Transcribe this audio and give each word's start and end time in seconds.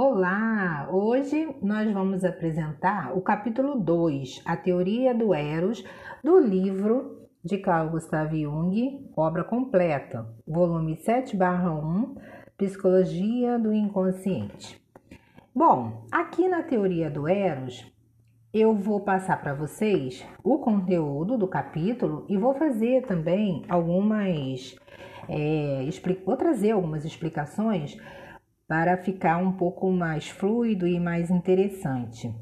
Olá! 0.00 0.88
Hoje 0.92 1.56
nós 1.60 1.92
vamos 1.92 2.22
apresentar 2.22 3.18
o 3.18 3.20
capítulo 3.20 3.80
2, 3.80 4.42
A 4.46 4.56
Teoria 4.56 5.12
do 5.12 5.34
Eros, 5.34 5.84
do 6.22 6.38
livro 6.38 7.26
de 7.44 7.58
Carl 7.58 7.90
Gustav 7.90 8.32
Jung, 8.32 9.10
obra 9.16 9.42
completa, 9.42 10.24
volume 10.46 10.94
7/1, 10.98 12.14
Psicologia 12.56 13.58
do 13.58 13.72
Inconsciente. 13.72 14.80
Bom, 15.52 16.04
aqui 16.12 16.46
na 16.46 16.62
Teoria 16.62 17.10
do 17.10 17.26
Eros, 17.26 17.84
eu 18.54 18.76
vou 18.76 19.00
passar 19.00 19.40
para 19.40 19.52
vocês 19.52 20.24
o 20.44 20.58
conteúdo 20.58 21.36
do 21.36 21.48
capítulo 21.48 22.24
e 22.28 22.36
vou 22.36 22.54
fazer 22.54 23.04
também 23.04 23.64
algumas. 23.68 24.76
É, 25.28 25.84
vou 26.24 26.36
trazer 26.36 26.70
algumas 26.70 27.04
explicações 27.04 27.98
para 28.68 28.98
ficar 28.98 29.38
um 29.38 29.50
pouco 29.50 29.90
mais 29.90 30.28
fluido 30.28 30.86
e 30.86 31.00
mais 31.00 31.30
interessante. 31.30 32.32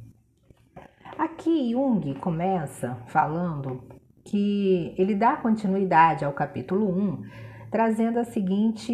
Aqui 1.16 1.70
Jung 1.70 2.14
começa 2.16 2.96
falando 3.06 3.84
que 4.24 4.92
ele 4.98 5.14
dá 5.14 5.36
continuidade 5.36 6.24
ao 6.24 6.33
capítulo 6.33 6.91
1, 6.91 7.23
trazendo 7.70 8.19
a 8.19 8.24
seguinte 8.24 8.92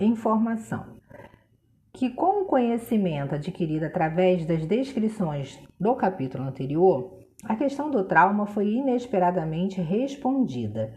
informação: 0.00 0.84
que 1.92 2.10
com 2.10 2.42
o 2.42 2.46
conhecimento 2.46 3.36
adquirido 3.36 3.84
através 3.84 4.44
das 4.44 4.66
descrições 4.66 5.62
do 5.78 5.94
capítulo 5.94 6.42
anterior, 6.42 7.20
a 7.44 7.54
questão 7.54 7.88
do 7.88 8.02
trauma 8.04 8.46
foi 8.46 8.68
inesperadamente 8.68 9.80
respondida 9.80 10.92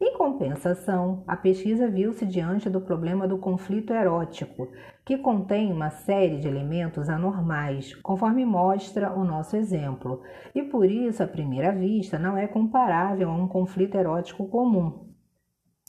em 0.00 0.16
compensação, 0.16 1.24
a 1.26 1.36
pesquisa 1.36 1.88
viu-se 1.88 2.24
diante 2.24 2.70
do 2.70 2.80
problema 2.80 3.26
do 3.26 3.36
conflito 3.36 3.92
erótico, 3.92 4.68
que 5.04 5.18
contém 5.18 5.72
uma 5.72 5.90
série 5.90 6.38
de 6.38 6.46
elementos 6.46 7.08
anormais, 7.08 7.96
conforme 7.96 8.44
mostra 8.44 9.12
o 9.12 9.24
nosso 9.24 9.56
exemplo, 9.56 10.22
e 10.54 10.62
por 10.62 10.88
isso, 10.88 11.20
à 11.20 11.26
primeira 11.26 11.72
vista, 11.72 12.16
não 12.16 12.36
é 12.36 12.46
comparável 12.46 13.28
a 13.28 13.34
um 13.34 13.48
conflito 13.48 13.96
erótico 13.96 14.46
comum. 14.46 15.08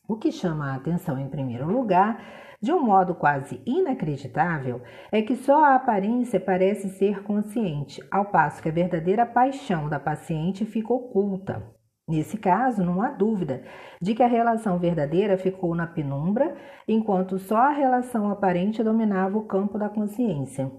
O 0.08 0.16
que 0.16 0.32
chama 0.32 0.72
a 0.72 0.76
atenção, 0.76 1.20
em 1.20 1.30
primeiro 1.30 1.68
lugar, 1.68 2.20
de 2.60 2.74
um 2.74 2.84
modo 2.84 3.14
quase 3.14 3.62
inacreditável, 3.64 4.82
é 5.12 5.22
que 5.22 5.36
só 5.36 5.64
a 5.64 5.76
aparência 5.76 6.40
parece 6.40 6.90
ser 6.90 7.22
consciente, 7.22 8.02
ao 8.10 8.26
passo 8.26 8.60
que 8.60 8.70
a 8.70 8.72
verdadeira 8.72 9.24
paixão 9.24 9.88
da 9.88 10.00
paciente 10.00 10.66
fica 10.66 10.92
oculta. 10.92 11.79
Nesse 12.10 12.40
caso, 12.40 12.84
não 12.84 13.04
há 13.04 13.12
dúvida 13.12 13.62
de 14.02 14.16
que 14.16 14.24
a 14.24 14.28
relação 14.28 14.80
verdadeira 14.80 15.38
ficou 15.38 15.76
na 15.76 15.86
penumbra, 15.86 16.56
enquanto 16.88 17.38
só 17.38 17.58
a 17.58 17.70
relação 17.70 18.32
aparente 18.32 18.82
dominava 18.82 19.38
o 19.38 19.44
campo 19.44 19.78
da 19.78 19.88
consciência. 19.88 20.72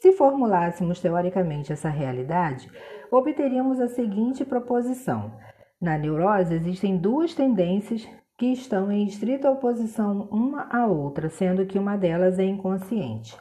Se 0.00 0.12
formulássemos 0.12 0.98
teoricamente 0.98 1.70
essa 1.70 1.90
realidade, 1.90 2.70
obteríamos 3.10 3.78
a 3.78 3.88
seguinte 3.88 4.42
proposição: 4.42 5.34
na 5.78 5.98
neurose 5.98 6.54
existem 6.54 6.96
duas 6.96 7.34
tendências 7.34 8.08
que 8.38 8.46
estão 8.46 8.90
em 8.90 9.04
estrita 9.04 9.50
oposição 9.50 10.30
uma 10.30 10.66
à 10.74 10.86
outra, 10.86 11.28
sendo 11.28 11.66
que 11.66 11.78
uma 11.78 11.98
delas 11.98 12.38
é 12.38 12.44
inconsciente. 12.44 13.36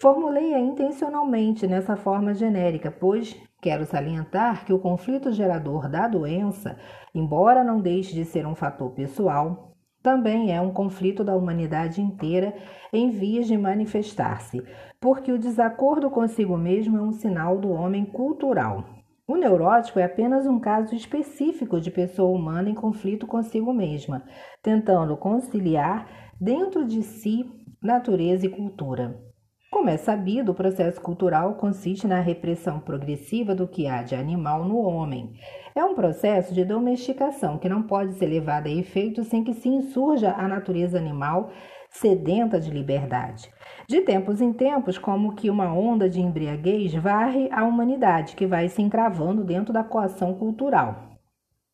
Formulei-a 0.00 0.58
intencionalmente 0.58 1.66
nessa 1.66 1.94
forma 1.94 2.32
genérica, 2.32 2.90
pois 2.90 3.36
quero 3.60 3.84
salientar 3.84 4.64
que 4.64 4.72
o 4.72 4.78
conflito 4.78 5.30
gerador 5.30 5.90
da 5.90 6.08
doença, 6.08 6.78
embora 7.14 7.62
não 7.62 7.82
deixe 7.82 8.14
de 8.14 8.24
ser 8.24 8.46
um 8.46 8.54
fator 8.54 8.92
pessoal, 8.92 9.76
também 10.02 10.56
é 10.56 10.58
um 10.58 10.72
conflito 10.72 11.22
da 11.22 11.36
humanidade 11.36 12.00
inteira 12.00 12.56
em 12.90 13.10
vias 13.10 13.46
de 13.46 13.58
manifestar-se, 13.58 14.62
porque 14.98 15.30
o 15.30 15.38
desacordo 15.38 16.08
consigo 16.08 16.56
mesmo 16.56 16.96
é 16.96 17.02
um 17.02 17.12
sinal 17.12 17.58
do 17.58 17.70
homem 17.70 18.06
cultural. 18.06 18.82
O 19.28 19.36
neurótico 19.36 19.98
é 19.98 20.04
apenas 20.04 20.46
um 20.46 20.58
caso 20.58 20.94
específico 20.94 21.78
de 21.78 21.90
pessoa 21.90 22.34
humana 22.34 22.70
em 22.70 22.74
conflito 22.74 23.26
consigo 23.26 23.70
mesma, 23.74 24.24
tentando 24.62 25.14
conciliar 25.18 26.08
dentro 26.40 26.86
de 26.86 27.02
si 27.02 27.44
natureza 27.82 28.46
e 28.46 28.48
cultura. 28.48 29.29
Como 29.72 29.88
é 29.88 29.96
sabido, 29.96 30.50
o 30.50 30.54
processo 30.54 31.00
cultural 31.00 31.54
consiste 31.54 32.04
na 32.04 32.18
repressão 32.18 32.80
progressiva 32.80 33.54
do 33.54 33.68
que 33.68 33.86
há 33.86 34.02
de 34.02 34.16
animal 34.16 34.64
no 34.64 34.78
homem. 34.78 35.32
É 35.76 35.84
um 35.84 35.94
processo 35.94 36.52
de 36.52 36.64
domesticação 36.64 37.56
que 37.56 37.68
não 37.68 37.84
pode 37.84 38.14
ser 38.14 38.26
levado 38.26 38.66
a 38.66 38.70
efeito 38.70 39.22
sem 39.22 39.44
que 39.44 39.54
se 39.54 39.68
insurja 39.68 40.32
a 40.32 40.48
natureza 40.48 40.98
animal 40.98 41.52
sedenta 41.88 42.58
de 42.58 42.68
liberdade. 42.68 43.48
De 43.86 44.00
tempos 44.00 44.40
em 44.40 44.52
tempos, 44.52 44.98
como 44.98 45.36
que 45.36 45.48
uma 45.48 45.72
onda 45.72 46.10
de 46.10 46.20
embriaguez 46.20 46.92
varre 46.94 47.48
a 47.52 47.62
humanidade, 47.62 48.34
que 48.34 48.46
vai 48.46 48.68
se 48.68 48.82
encravando 48.82 49.44
dentro 49.44 49.72
da 49.72 49.84
coação 49.84 50.34
cultural. 50.34 51.09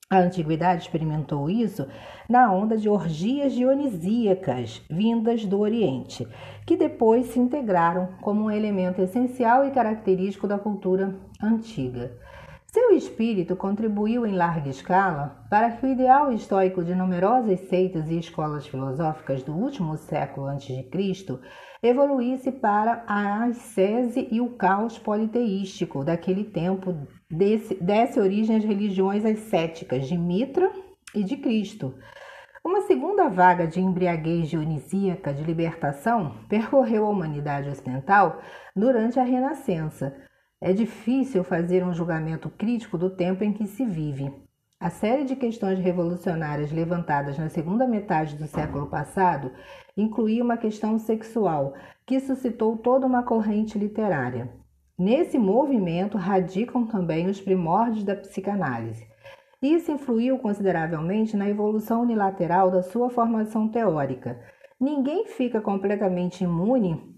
A 0.09 0.19
antiguidade 0.19 0.83
experimentou 0.83 1.51
isso 1.51 1.85
na 2.29 2.53
onda 2.53 2.77
de 2.77 2.89
orgias 2.89 3.53
dionisíacas 3.53 4.81
vindas 4.89 5.45
do 5.45 5.59
Oriente, 5.59 6.25
que 6.65 6.77
depois 6.77 7.27
se 7.27 7.41
integraram 7.41 8.11
como 8.21 8.45
um 8.45 8.51
elemento 8.51 9.03
essencial 9.03 9.67
e 9.67 9.73
característico 9.73 10.47
da 10.47 10.61
cultura 10.61 11.13
antiga. 11.43 12.17
Seu 12.77 12.93
espírito 12.93 13.57
contribuiu 13.57 14.27
em 14.27 14.37
larga 14.37 14.69
escala 14.69 15.47
para 15.49 15.71
que 15.71 15.87
o 15.87 15.89
ideal 15.89 16.31
estoico 16.31 16.85
de 16.85 16.95
numerosas 16.95 17.59
seitas 17.71 18.11
e 18.11 18.19
escolas 18.19 18.67
filosóficas 18.67 19.43
do 19.43 19.55
último 19.55 19.97
século 19.97 20.49
a.C. 20.49 20.87
evoluísse 21.83 22.53
para 22.53 23.03
a 23.07 23.45
ascese 23.45 24.29
e 24.31 24.43
o 24.43 24.51
caos 24.51 24.99
politeístico 24.99 26.05
daquele 26.05 26.45
tempo 26.45 26.95
desse, 27.31 27.77
desse 27.77 28.21
origem 28.21 28.57
às 28.57 28.65
religiões 28.65 29.25
ascéticas 29.25 30.07
de 30.07 30.19
Mitra 30.19 30.71
e 31.15 31.25
de 31.25 31.39
Cristo. 31.39 31.95
Uma 32.63 32.83
segunda 32.83 33.31
vaga 33.31 33.67
de 33.67 33.81
embriaguez 33.81 34.51
dionisíaca 34.51 35.33
de 35.33 35.43
libertação 35.43 36.45
percorreu 36.47 37.07
a 37.07 37.09
humanidade 37.09 37.71
ocidental 37.71 38.43
durante 38.77 39.19
a 39.19 39.23
Renascença. 39.23 40.15
É 40.61 40.73
difícil 40.73 41.45
fazer 41.45 41.85
um 41.85 41.93
julgamento 41.93 42.49
crítico 42.49 42.97
do 42.97 43.11
tempo 43.11 43.45
em 43.45 43.53
que 43.53 43.67
se 43.67 43.85
vive. 43.85 44.33
A 44.81 44.89
série 44.89 45.25
de 45.25 45.37
questões 45.37 45.79
revolucionárias 45.79 46.73
levantadas 46.73 47.39
na 47.39 47.51
segunda 47.51 47.87
metade 47.87 48.37
do 48.37 48.47
século 48.47 48.87
passado 48.87 49.51
incluía 49.95 50.43
uma 50.43 50.57
questão 50.57 50.99
sexual 50.99 51.75
que 52.07 52.21
suscitou 52.21 52.77
toda 52.79 53.07
uma 53.07 53.23
corrente 53.23 53.79
literária. 53.79 54.51
Nesse 54.99 55.39
movimento 55.39 56.17
radicam 56.17 56.87
também 56.87 57.27
os 57.27 57.39
primórdios 57.39 58.03
da 58.03 58.17
psicanálise. 58.17 59.07
Isso 59.61 59.93
influiu 59.93 60.39
consideravelmente 60.39 61.37
na 61.37 61.49
evolução 61.49 62.03
unilateral 62.03 62.71
da 62.71 62.83
sua 62.83 63.11
formação 63.11 63.69
teórica. 63.69 64.41
Ninguém 64.81 65.27
fica 65.27 65.61
completamente 65.61 66.45
imune 66.45 67.16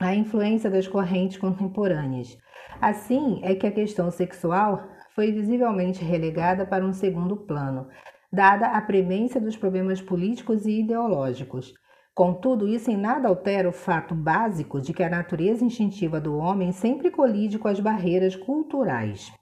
à 0.00 0.14
influência 0.14 0.70
das 0.70 0.88
correntes 0.88 1.36
contemporâneas. 1.36 2.36
Assim 2.80 3.40
é 3.42 3.54
que 3.54 3.66
a 3.66 3.70
questão 3.70 4.10
sexual 4.10 4.88
foi 5.14 5.30
visivelmente 5.30 6.02
relegada 6.02 6.64
para 6.64 6.84
um 6.84 6.92
segundo 6.92 7.36
plano, 7.36 7.86
dada 8.32 8.68
a 8.68 8.80
premência 8.80 9.40
dos 9.40 9.56
problemas 9.56 10.00
políticos 10.00 10.64
e 10.64 10.80
ideológicos. 10.80 11.74
Contudo, 12.14 12.66
isso 12.66 12.90
em 12.90 12.96
nada 12.96 13.28
altera 13.28 13.68
o 13.68 13.72
fato 13.72 14.14
básico 14.14 14.80
de 14.80 14.92
que 14.92 15.02
a 15.02 15.10
natureza 15.10 15.64
instintiva 15.64 16.20
do 16.20 16.36
homem 16.36 16.72
sempre 16.72 17.10
colide 17.10 17.58
com 17.58 17.68
as 17.68 17.78
barreiras 17.78 18.34
culturais. 18.34 19.32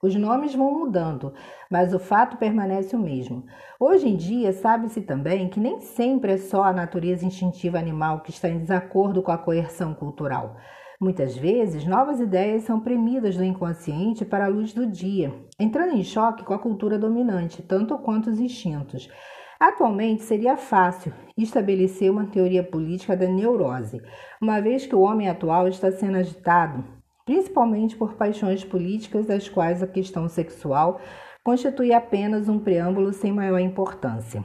Os 0.00 0.14
nomes 0.14 0.54
vão 0.54 0.78
mudando, 0.78 1.34
mas 1.68 1.92
o 1.92 1.98
fato 1.98 2.36
permanece 2.36 2.94
o 2.94 3.00
mesmo. 3.00 3.44
Hoje 3.80 4.08
em 4.08 4.14
dia, 4.14 4.52
sabe-se 4.52 5.00
também 5.00 5.48
que 5.48 5.58
nem 5.58 5.80
sempre 5.80 6.34
é 6.34 6.36
só 6.36 6.62
a 6.62 6.72
natureza 6.72 7.26
instintiva 7.26 7.80
animal 7.80 8.20
que 8.20 8.30
está 8.30 8.48
em 8.48 8.60
desacordo 8.60 9.20
com 9.22 9.32
a 9.32 9.38
coerção 9.38 9.92
cultural. 9.94 10.56
Muitas 11.00 11.36
vezes, 11.36 11.84
novas 11.84 12.20
ideias 12.20 12.62
são 12.62 12.78
premidas 12.78 13.36
do 13.36 13.42
inconsciente 13.42 14.24
para 14.24 14.44
a 14.44 14.48
luz 14.48 14.72
do 14.72 14.86
dia, 14.86 15.34
entrando 15.58 15.96
em 15.96 16.04
choque 16.04 16.44
com 16.44 16.54
a 16.54 16.58
cultura 16.60 16.96
dominante, 16.96 17.60
tanto 17.60 17.98
quanto 17.98 18.30
os 18.30 18.38
instintos. 18.38 19.10
Atualmente 19.58 20.22
seria 20.22 20.56
fácil 20.56 21.12
estabelecer 21.36 22.08
uma 22.08 22.26
teoria 22.26 22.62
política 22.62 23.16
da 23.16 23.26
neurose, 23.26 24.00
uma 24.40 24.60
vez 24.60 24.86
que 24.86 24.94
o 24.94 25.00
homem 25.00 25.28
atual 25.28 25.66
está 25.66 25.90
sendo 25.90 26.18
agitado, 26.18 26.84
principalmente 27.28 27.94
por 27.94 28.14
paixões 28.14 28.64
políticas, 28.64 29.26
das 29.26 29.50
quais 29.50 29.82
a 29.82 29.86
questão 29.86 30.30
sexual 30.30 30.98
constitui 31.44 31.92
apenas 31.92 32.48
um 32.48 32.58
preâmbulo 32.58 33.12
sem 33.12 33.30
maior 33.30 33.58
importância. 33.58 34.42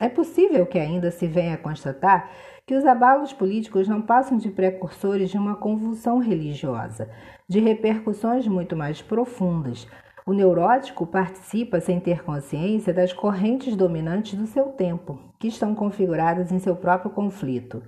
É 0.00 0.08
possível 0.08 0.64
que 0.64 0.78
ainda 0.78 1.10
se 1.10 1.26
venha 1.26 1.52
a 1.52 1.58
constatar 1.58 2.30
que 2.66 2.74
os 2.74 2.86
abalos 2.86 3.34
políticos 3.34 3.86
não 3.86 4.00
passam 4.00 4.38
de 4.38 4.48
precursores 4.48 5.28
de 5.28 5.36
uma 5.36 5.56
convulsão 5.56 6.20
religiosa, 6.20 7.10
de 7.46 7.60
repercussões 7.60 8.48
muito 8.48 8.74
mais 8.74 9.02
profundas, 9.02 9.86
o 10.24 10.32
neurótico 10.32 11.04
participa, 11.04 11.80
sem 11.80 11.98
ter 11.98 12.22
consciência, 12.22 12.94
das 12.94 13.12
correntes 13.12 13.76
dominantes 13.76 14.38
do 14.38 14.46
seu 14.46 14.66
tempo, 14.66 15.18
que 15.38 15.48
estão 15.48 15.74
configuradas 15.74 16.52
em 16.52 16.60
seu 16.60 16.76
próprio 16.76 17.10
conflito. 17.10 17.82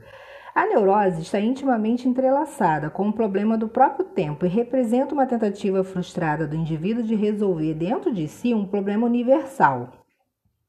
A 0.54 0.66
neurose 0.66 1.20
está 1.22 1.40
intimamente 1.40 2.08
entrelaçada 2.08 2.88
com 2.88 3.08
o 3.08 3.12
problema 3.12 3.58
do 3.58 3.68
próprio 3.68 4.04
tempo 4.04 4.46
e 4.46 4.48
representa 4.48 5.12
uma 5.12 5.26
tentativa 5.26 5.82
frustrada 5.82 6.46
do 6.46 6.54
indivíduo 6.54 7.02
de 7.02 7.16
resolver 7.16 7.74
dentro 7.74 8.14
de 8.14 8.28
si 8.28 8.54
um 8.54 8.64
problema 8.64 9.04
universal. 9.04 9.88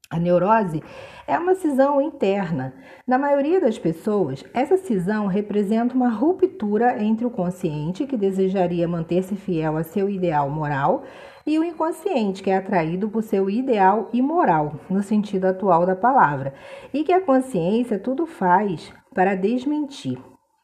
A 0.09 0.17
neurose 0.17 0.81
é 1.27 1.37
uma 1.37 1.53
cisão 1.53 2.01
interna. 2.01 2.73
Na 3.05 3.19
maioria 3.19 3.61
das 3.61 3.77
pessoas, 3.77 4.43
essa 4.55 4.75
cisão 4.75 5.27
representa 5.27 5.93
uma 5.93 6.09
ruptura 6.09 7.03
entre 7.03 7.23
o 7.23 7.29
consciente, 7.29 8.07
que 8.07 8.17
desejaria 8.17 8.87
manter-se 8.87 9.35
fiel 9.35 9.77
a 9.77 9.83
seu 9.83 10.09
ideal 10.09 10.49
moral, 10.49 11.03
e 11.45 11.59
o 11.59 11.63
inconsciente, 11.63 12.41
que 12.41 12.49
é 12.49 12.57
atraído 12.57 13.07
por 13.07 13.21
seu 13.21 13.51
ideal 13.51 14.09
imoral, 14.11 14.79
no 14.89 15.03
sentido 15.03 15.45
atual 15.45 15.85
da 15.85 15.95
palavra, 15.95 16.55
e 16.91 17.03
que 17.03 17.13
a 17.13 17.21
consciência 17.21 17.99
tudo 17.99 18.25
faz 18.25 18.91
para 19.15 19.33
desmentir. 19.33 20.21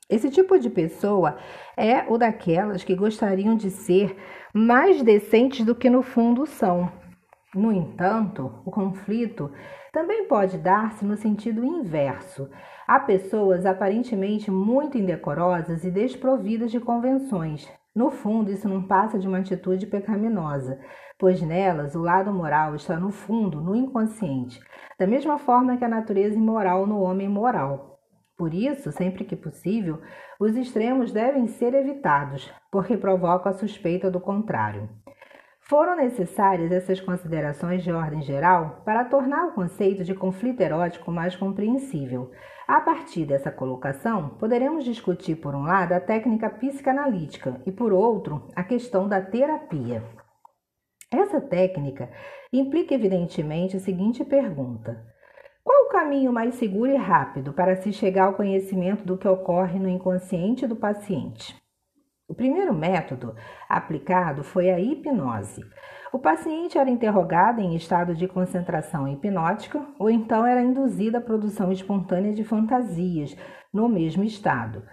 Esse 0.09 0.29
tipo 0.29 0.59
de 0.59 0.69
pessoa 0.69 1.37
é 1.75 2.03
o 2.07 2.17
daquelas 2.17 2.83
que 2.83 2.93
gostariam 2.93 3.55
de 3.55 3.71
ser 3.71 4.15
mais 4.53 5.01
decentes 5.01 5.65
do 5.65 5.73
que 5.73 5.89
no 5.89 6.03
fundo 6.03 6.45
são. 6.45 6.91
No 7.55 7.71
entanto, 7.71 8.61
o 8.65 8.69
conflito 8.69 9.51
também 9.91 10.27
pode 10.27 10.57
dar-se 10.57 11.05
no 11.05 11.15
sentido 11.15 11.63
inverso. 11.63 12.49
Há 12.87 12.99
pessoas 12.99 13.65
aparentemente 13.65 14.51
muito 14.51 14.97
indecorosas 14.97 15.83
e 15.83 15.89
desprovidas 15.89 16.71
de 16.71 16.79
convenções, 16.79 17.67
no 17.93 18.09
fundo, 18.09 18.49
isso 18.49 18.69
não 18.69 18.81
passa 18.81 19.19
de 19.19 19.27
uma 19.27 19.39
atitude 19.39 19.85
pecaminosa, 19.85 20.79
pois 21.19 21.41
nelas 21.41 21.93
o 21.93 21.99
lado 21.99 22.31
moral 22.31 22.73
está 22.73 22.97
no 22.97 23.11
fundo, 23.11 23.59
no 23.59 23.75
inconsciente, 23.75 24.61
da 24.97 25.05
mesma 25.05 25.37
forma 25.37 25.75
que 25.75 25.83
a 25.83 25.89
natureza 25.89 26.35
imoral 26.35 26.87
no 26.87 27.01
homem 27.01 27.27
moral. 27.27 27.90
Por 28.41 28.55
isso, 28.55 28.91
sempre 28.91 29.23
que 29.23 29.35
possível, 29.35 30.01
os 30.39 30.55
extremos 30.55 31.11
devem 31.11 31.45
ser 31.45 31.75
evitados, 31.75 32.51
porque 32.71 32.97
provocam 32.97 33.51
a 33.51 33.53
suspeita 33.53 34.09
do 34.09 34.19
contrário. 34.19 34.89
Foram 35.59 35.95
necessárias 35.95 36.71
essas 36.71 36.99
considerações 36.99 37.83
de 37.83 37.91
ordem 37.91 38.23
geral 38.23 38.81
para 38.83 39.05
tornar 39.05 39.49
o 39.49 39.51
conceito 39.51 40.03
de 40.03 40.15
conflito 40.15 40.59
erótico 40.59 41.11
mais 41.11 41.35
compreensível, 41.35 42.31
a 42.67 42.81
partir 42.81 43.27
dessa 43.27 43.51
colocação, 43.51 44.29
poderemos 44.29 44.85
discutir, 44.85 45.35
por 45.35 45.53
um 45.53 45.61
lado, 45.61 45.91
a 45.91 45.99
técnica 45.99 46.49
psicanalítica 46.49 47.61
e, 47.67 47.71
por 47.71 47.93
outro, 47.93 48.47
a 48.55 48.63
questão 48.63 49.07
da 49.07 49.21
terapia. 49.21 50.03
Essa 51.11 51.39
técnica 51.39 52.09
implica, 52.51 52.95
evidentemente, 52.95 53.77
a 53.77 53.79
seguinte 53.79 54.25
pergunta: 54.25 55.10
qual 55.63 55.85
o 55.85 55.89
caminho 55.89 56.33
mais 56.33 56.55
seguro 56.55 56.91
e 56.91 56.97
rápido 56.97 57.53
para 57.53 57.75
se 57.75 57.93
chegar 57.93 58.25
ao 58.25 58.33
conhecimento 58.33 59.05
do 59.05 59.17
que 59.17 59.27
ocorre 59.27 59.77
no 59.77 59.87
inconsciente 59.87 60.65
do 60.65 60.75
paciente? 60.75 61.55
O 62.27 62.33
primeiro 62.33 62.73
método 62.73 63.35
aplicado 63.67 64.43
foi 64.43 64.71
a 64.71 64.79
hipnose. 64.79 65.61
O 66.13 66.17
paciente 66.17 66.77
era 66.77 66.89
interrogado 66.89 67.59
em 67.59 67.75
estado 67.75 68.15
de 68.15 68.27
concentração 68.27 69.07
hipnótica 69.07 69.85
ou 69.99 70.09
então 70.09 70.45
era 70.45 70.61
induzida 70.61 71.19
à 71.19 71.21
produção 71.21 71.71
espontânea 71.71 72.33
de 72.33 72.43
fantasias 72.43 73.35
no 73.73 73.87
mesmo 73.87 74.23
estado. 74.23 74.83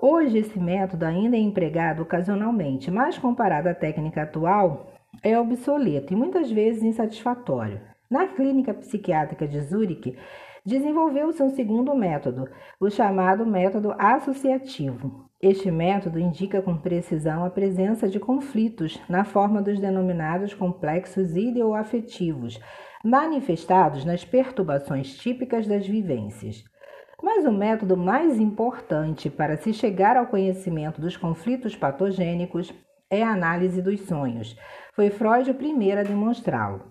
Hoje, 0.00 0.38
esse 0.38 0.58
método 0.58 1.04
ainda 1.04 1.36
é 1.36 1.40
empregado 1.40 2.02
ocasionalmente, 2.02 2.90
mas 2.90 3.18
comparado 3.18 3.68
à 3.68 3.74
técnica 3.74 4.22
atual, 4.22 4.92
é 5.22 5.38
obsoleto 5.38 6.12
e 6.12 6.16
muitas 6.16 6.50
vezes 6.50 6.82
insatisfatório. 6.82 7.80
Na 8.10 8.26
clínica 8.26 8.72
psiquiátrica 8.72 9.46
de 9.46 9.60
Zurique, 9.60 10.16
desenvolveu-se 10.64 11.42
um 11.42 11.50
segundo 11.50 11.94
método, 11.94 12.48
o 12.80 12.88
chamado 12.88 13.44
método 13.44 13.94
associativo. 13.98 15.28
Este 15.42 15.70
método 15.70 16.18
indica 16.18 16.62
com 16.62 16.74
precisão 16.74 17.44
a 17.44 17.50
presença 17.50 18.08
de 18.08 18.18
conflitos 18.18 18.98
na 19.10 19.24
forma 19.24 19.60
dos 19.60 19.78
denominados 19.78 20.54
complexos 20.54 21.36
ideoafetivos, 21.36 22.58
manifestados 23.04 24.06
nas 24.06 24.24
perturbações 24.24 25.14
típicas 25.18 25.66
das 25.66 25.86
vivências. 25.86 26.64
Mas 27.22 27.44
o 27.44 27.52
método 27.52 27.94
mais 27.94 28.40
importante 28.40 29.28
para 29.28 29.58
se 29.58 29.74
chegar 29.74 30.16
ao 30.16 30.28
conhecimento 30.28 30.98
dos 30.98 31.14
conflitos 31.14 31.76
patogênicos 31.76 32.72
é 33.10 33.22
a 33.22 33.32
análise 33.32 33.82
dos 33.82 34.00
sonhos. 34.00 34.56
Foi 34.94 35.10
Freud 35.10 35.50
o 35.50 35.54
primeiro 35.54 36.00
a 36.00 36.04
demonstrá-lo. 36.04 36.90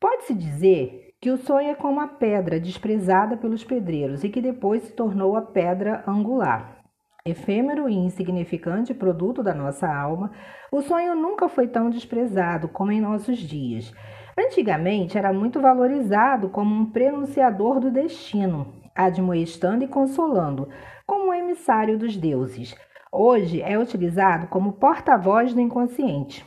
Pode-se 0.00 0.32
dizer 0.32 1.14
que 1.20 1.30
o 1.30 1.36
sonho 1.36 1.70
é 1.70 1.74
como 1.74 2.00
a 2.00 2.06
pedra 2.06 2.60
desprezada 2.60 3.36
pelos 3.36 3.64
pedreiros 3.64 4.22
e 4.22 4.28
que 4.28 4.40
depois 4.40 4.84
se 4.84 4.92
tornou 4.92 5.36
a 5.36 5.42
pedra 5.42 6.04
angular. 6.06 6.78
Efêmero 7.26 7.88
e 7.88 7.94
insignificante 7.94 8.94
produto 8.94 9.42
da 9.42 9.52
nossa 9.52 9.92
alma, 9.92 10.30
o 10.70 10.80
sonho 10.80 11.16
nunca 11.16 11.48
foi 11.48 11.66
tão 11.66 11.90
desprezado 11.90 12.68
como 12.68 12.92
em 12.92 13.00
nossos 13.00 13.38
dias. 13.38 13.92
Antigamente 14.38 15.18
era 15.18 15.32
muito 15.32 15.60
valorizado 15.60 16.48
como 16.48 16.72
um 16.72 16.90
prenunciador 16.90 17.80
do 17.80 17.90
destino, 17.90 18.72
admoestando 18.94 19.82
e 19.82 19.88
consolando, 19.88 20.68
como 21.04 21.30
um 21.30 21.34
emissário 21.34 21.98
dos 21.98 22.16
deuses. 22.16 22.72
Hoje 23.10 23.60
é 23.62 23.76
utilizado 23.76 24.46
como 24.46 24.74
porta-voz 24.74 25.52
do 25.52 25.60
inconsciente. 25.60 26.46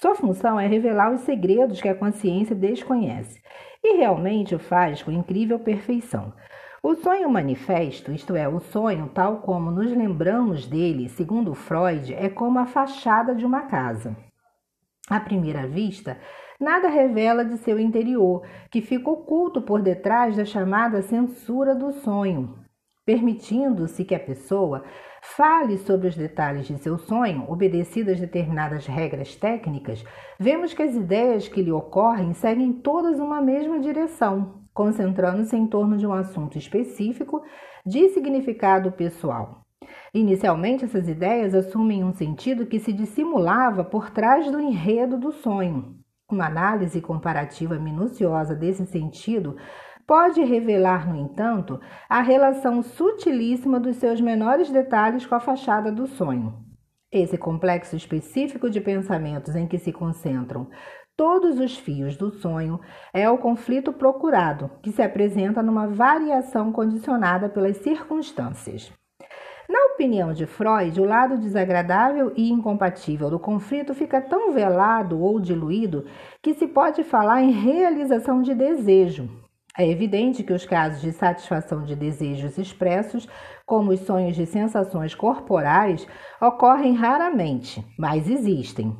Sua 0.00 0.14
função 0.14 0.60
é 0.60 0.66
revelar 0.68 1.12
os 1.12 1.22
segredos 1.22 1.80
que 1.80 1.88
a 1.88 1.94
consciência 1.94 2.54
desconhece, 2.54 3.42
e 3.82 3.96
realmente 3.96 4.54
o 4.54 4.58
faz 4.58 5.02
com 5.02 5.10
incrível 5.10 5.58
perfeição. 5.58 6.32
O 6.80 6.94
sonho 6.94 7.28
manifesto, 7.28 8.12
isto 8.12 8.36
é, 8.36 8.46
o 8.46 8.60
sonho 8.60 9.10
tal 9.12 9.38
como 9.38 9.72
nos 9.72 9.90
lembramos 9.90 10.68
dele, 10.68 11.08
segundo 11.08 11.52
Freud, 11.52 12.14
é 12.14 12.28
como 12.28 12.60
a 12.60 12.66
fachada 12.66 13.34
de 13.34 13.44
uma 13.44 13.62
casa. 13.62 14.16
À 15.10 15.18
primeira 15.18 15.66
vista, 15.66 16.16
nada 16.60 16.88
revela 16.88 17.44
de 17.44 17.58
seu 17.58 17.76
interior, 17.76 18.46
que 18.70 18.80
fica 18.80 19.10
oculto 19.10 19.62
por 19.62 19.82
detrás 19.82 20.36
da 20.36 20.44
chamada 20.44 21.02
censura 21.02 21.74
do 21.74 21.90
sonho, 21.90 22.56
permitindo-se 23.04 24.04
que 24.04 24.14
a 24.14 24.20
pessoa 24.20 24.84
fale 25.22 25.78
sobre 25.78 26.08
os 26.08 26.16
detalhes 26.16 26.66
de 26.66 26.78
seu 26.78 26.98
sonho, 26.98 27.44
obedecidas 27.48 28.20
determinadas 28.20 28.86
regras 28.86 29.34
técnicas, 29.36 30.04
vemos 30.38 30.72
que 30.72 30.82
as 30.82 30.94
ideias 30.94 31.48
que 31.48 31.62
lhe 31.62 31.72
ocorrem 31.72 32.32
seguem 32.34 32.72
todas 32.72 33.18
uma 33.18 33.40
mesma 33.40 33.78
direção, 33.80 34.62
concentrando-se 34.72 35.56
em 35.56 35.66
torno 35.66 35.96
de 35.96 36.06
um 36.06 36.12
assunto 36.12 36.56
específico 36.56 37.42
de 37.84 38.08
significado 38.10 38.92
pessoal. 38.92 39.62
Inicialmente, 40.12 40.84
essas 40.84 41.08
ideias 41.08 41.54
assumem 41.54 42.02
um 42.04 42.12
sentido 42.12 42.66
que 42.66 42.78
se 42.78 42.92
dissimulava 42.92 43.84
por 43.84 44.10
trás 44.10 44.50
do 44.50 44.60
enredo 44.60 45.18
do 45.18 45.32
sonho. 45.32 45.96
Uma 46.30 46.46
análise 46.46 47.00
comparativa 47.00 47.78
minuciosa 47.78 48.54
desse 48.54 48.84
sentido 48.86 49.56
pode 50.08 50.42
revelar, 50.42 51.06
no 51.06 51.20
entanto, 51.20 51.78
a 52.08 52.22
relação 52.22 52.82
sutilíssima 52.82 53.78
dos 53.78 53.96
seus 53.96 54.22
menores 54.22 54.70
detalhes 54.70 55.26
com 55.26 55.34
a 55.34 55.40
fachada 55.40 55.92
do 55.92 56.06
sonho. 56.06 56.54
Esse 57.12 57.36
complexo 57.36 57.94
específico 57.94 58.70
de 58.70 58.80
pensamentos 58.80 59.54
em 59.54 59.66
que 59.68 59.78
se 59.78 59.92
concentram 59.92 60.68
todos 61.14 61.60
os 61.60 61.76
fios 61.76 62.16
do 62.16 62.30
sonho 62.30 62.80
é 63.12 63.28
o 63.28 63.36
conflito 63.36 63.92
procurado, 63.92 64.70
que 64.82 64.92
se 64.92 65.02
apresenta 65.02 65.62
numa 65.62 65.86
variação 65.86 66.72
condicionada 66.72 67.48
pelas 67.48 67.76
circunstâncias. 67.78 68.90
Na 69.68 69.92
opinião 69.92 70.32
de 70.32 70.46
Freud, 70.46 70.98
o 70.98 71.04
lado 71.04 71.36
desagradável 71.36 72.32
e 72.34 72.50
incompatível 72.50 73.28
do 73.28 73.38
conflito 73.38 73.94
fica 73.94 74.22
tão 74.22 74.52
velado 74.52 75.20
ou 75.20 75.38
diluído 75.38 76.06
que 76.42 76.54
se 76.54 76.66
pode 76.66 77.04
falar 77.04 77.42
em 77.42 77.50
realização 77.50 78.40
de 78.40 78.54
desejo. 78.54 79.28
É 79.78 79.88
evidente 79.88 80.42
que 80.42 80.52
os 80.52 80.66
casos 80.66 81.00
de 81.00 81.12
satisfação 81.12 81.84
de 81.84 81.94
desejos 81.94 82.58
expressos, 82.58 83.28
como 83.64 83.92
os 83.92 84.00
sonhos 84.00 84.34
de 84.34 84.44
sensações 84.44 85.14
corporais, 85.14 86.04
ocorrem 86.40 86.94
raramente, 86.94 87.86
mas 87.96 88.28
existem. 88.28 88.92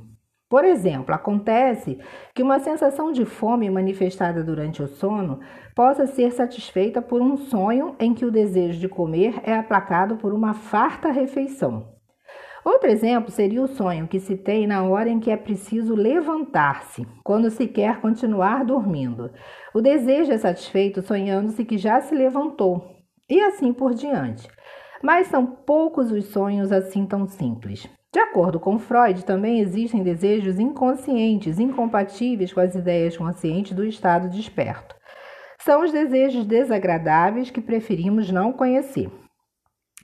Por 0.48 0.64
exemplo, 0.64 1.12
acontece 1.12 1.98
que 2.32 2.44
uma 2.44 2.60
sensação 2.60 3.10
de 3.10 3.24
fome 3.24 3.68
manifestada 3.68 4.44
durante 4.44 4.80
o 4.80 4.86
sono 4.86 5.40
possa 5.74 6.06
ser 6.06 6.30
satisfeita 6.30 7.02
por 7.02 7.20
um 7.20 7.36
sonho 7.36 7.96
em 7.98 8.14
que 8.14 8.24
o 8.24 8.30
desejo 8.30 8.78
de 8.78 8.88
comer 8.88 9.40
é 9.42 9.54
aplacado 9.54 10.16
por 10.16 10.32
uma 10.32 10.54
farta 10.54 11.10
refeição. 11.10 11.97
Outro 12.64 12.90
exemplo 12.90 13.30
seria 13.30 13.62
o 13.62 13.68
sonho 13.68 14.08
que 14.08 14.18
se 14.18 14.36
tem 14.36 14.66
na 14.66 14.82
hora 14.82 15.08
em 15.08 15.20
que 15.20 15.30
é 15.30 15.36
preciso 15.36 15.94
levantar-se, 15.94 17.06
quando 17.24 17.50
se 17.50 17.66
quer 17.66 18.00
continuar 18.00 18.64
dormindo. 18.64 19.30
O 19.72 19.80
desejo 19.80 20.32
é 20.32 20.38
satisfeito 20.38 21.00
sonhando-se 21.02 21.64
que 21.64 21.78
já 21.78 22.00
se 22.00 22.14
levantou, 22.14 22.84
e 23.28 23.40
assim 23.40 23.72
por 23.72 23.94
diante. 23.94 24.48
Mas 25.02 25.28
são 25.28 25.46
poucos 25.46 26.10
os 26.10 26.26
sonhos 26.26 26.72
assim 26.72 27.06
tão 27.06 27.26
simples. 27.26 27.88
De 28.12 28.18
acordo 28.18 28.58
com 28.58 28.78
Freud, 28.78 29.24
também 29.24 29.60
existem 29.60 30.02
desejos 30.02 30.58
inconscientes, 30.58 31.60
incompatíveis 31.60 32.52
com 32.52 32.60
as 32.60 32.74
ideias 32.74 33.16
conscientes 33.16 33.72
do 33.72 33.84
estado 33.84 34.30
desperto. 34.30 34.96
São 35.58 35.84
os 35.84 35.92
desejos 35.92 36.46
desagradáveis 36.46 37.50
que 37.50 37.60
preferimos 37.60 38.30
não 38.30 38.52
conhecer. 38.52 39.10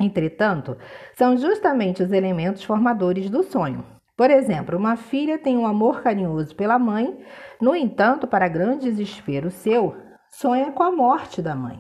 Entretanto, 0.00 0.76
são 1.16 1.36
justamente 1.36 2.02
os 2.02 2.12
elementos 2.12 2.64
formadores 2.64 3.30
do 3.30 3.42
sonho. 3.42 3.84
Por 4.16 4.30
exemplo, 4.30 4.76
uma 4.76 4.96
filha 4.96 5.38
tem 5.38 5.56
um 5.56 5.66
amor 5.66 6.02
carinhoso 6.02 6.54
pela 6.54 6.78
mãe, 6.78 7.16
no 7.60 7.74
entanto, 7.74 8.26
para 8.26 8.48
grande 8.48 8.90
desespero 8.90 9.50
seu, 9.50 9.96
sonha 10.30 10.72
com 10.72 10.82
a 10.82 10.92
morte 10.92 11.42
da 11.42 11.54
mãe. 11.54 11.78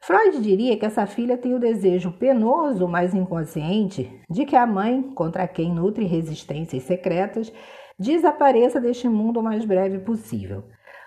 Freud 0.00 0.40
diria 0.40 0.76
que 0.76 0.86
essa 0.86 1.06
filha 1.06 1.36
tem 1.36 1.54
o 1.54 1.58
desejo 1.58 2.12
penoso, 2.12 2.86
mas 2.88 3.14
inconsciente, 3.14 4.10
de 4.30 4.44
que 4.44 4.56
a 4.56 4.66
mãe, 4.66 5.02
contra 5.14 5.46
quem 5.46 5.72
nutre 5.72 6.04
resistências 6.04 6.84
secretas, 6.84 7.52
desapareça 7.98 8.80
deste 8.80 9.08
mundo 9.08 9.40
o 9.40 9.42
mais 9.42 9.64
breve 9.64 9.98
possível. 9.98 10.64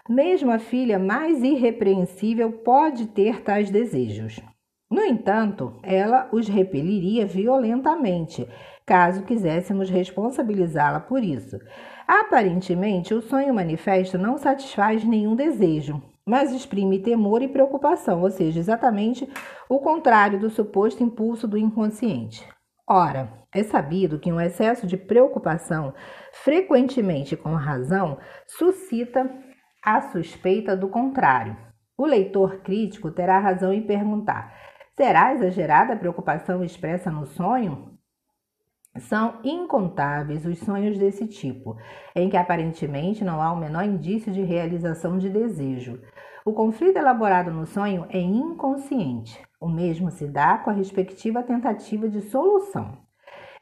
Mesmo 0.09 0.51
a 0.51 0.59
filha 0.59 0.99
mais 0.99 1.41
irrepreensível 1.41 2.51
pode 2.51 3.07
ter 3.07 3.41
tais 3.41 3.69
desejos. 3.69 4.41
No 4.91 5.01
entanto, 5.01 5.79
ela 5.81 6.27
os 6.33 6.49
repeliria 6.49 7.25
violentamente, 7.25 8.45
caso 8.85 9.23
quiséssemos 9.23 9.89
responsabilizá-la 9.89 10.99
por 10.99 11.23
isso. 11.23 11.57
Aparentemente, 12.05 13.13
o 13.13 13.21
sonho 13.21 13.53
manifesto 13.53 14.17
não 14.17 14.37
satisfaz 14.37 15.05
nenhum 15.05 15.33
desejo, 15.33 16.03
mas 16.25 16.51
exprime 16.51 16.99
temor 16.99 17.41
e 17.41 17.47
preocupação, 17.47 18.21
ou 18.21 18.29
seja, 18.29 18.59
exatamente 18.59 19.25
o 19.69 19.79
contrário 19.79 20.37
do 20.37 20.49
suposto 20.49 21.01
impulso 21.01 21.47
do 21.47 21.57
inconsciente. 21.57 22.45
Ora, 22.85 23.31
é 23.55 23.63
sabido 23.63 24.19
que 24.19 24.29
um 24.29 24.41
excesso 24.41 24.85
de 24.85 24.97
preocupação, 24.97 25.93
frequentemente 26.43 27.37
com 27.37 27.53
razão, 27.55 28.17
suscita 28.45 29.31
a 29.81 30.01
suspeita 30.01 30.75
do 30.75 30.89
contrário. 30.89 31.55
O 31.97 32.05
leitor 32.05 32.57
crítico 32.61 33.09
terá 33.09 33.39
razão 33.39 33.71
em 33.71 33.81
perguntar: 33.81 34.70
será 34.95 35.33
exagerada 35.33 35.93
a 35.93 35.97
preocupação 35.97 36.63
expressa 36.63 37.11
no 37.11 37.25
sonho? 37.25 37.97
São 38.99 39.39
incontáveis 39.43 40.45
os 40.45 40.59
sonhos 40.59 40.97
desse 40.97 41.25
tipo, 41.25 41.77
em 42.13 42.29
que 42.29 42.35
aparentemente 42.35 43.23
não 43.23 43.41
há 43.41 43.51
o 43.53 43.57
menor 43.57 43.85
indício 43.85 44.31
de 44.31 44.41
realização 44.41 45.17
de 45.17 45.29
desejo. 45.29 46.01
O 46.43 46.53
conflito 46.53 46.97
elaborado 46.97 47.51
no 47.51 47.65
sonho 47.65 48.05
é 48.09 48.19
inconsciente. 48.19 49.41
O 49.61 49.69
mesmo 49.69 50.11
se 50.11 50.27
dá 50.27 50.57
com 50.57 50.69
a 50.71 50.73
respectiva 50.73 51.41
tentativa 51.41 52.09
de 52.09 52.21
solução. 52.21 53.00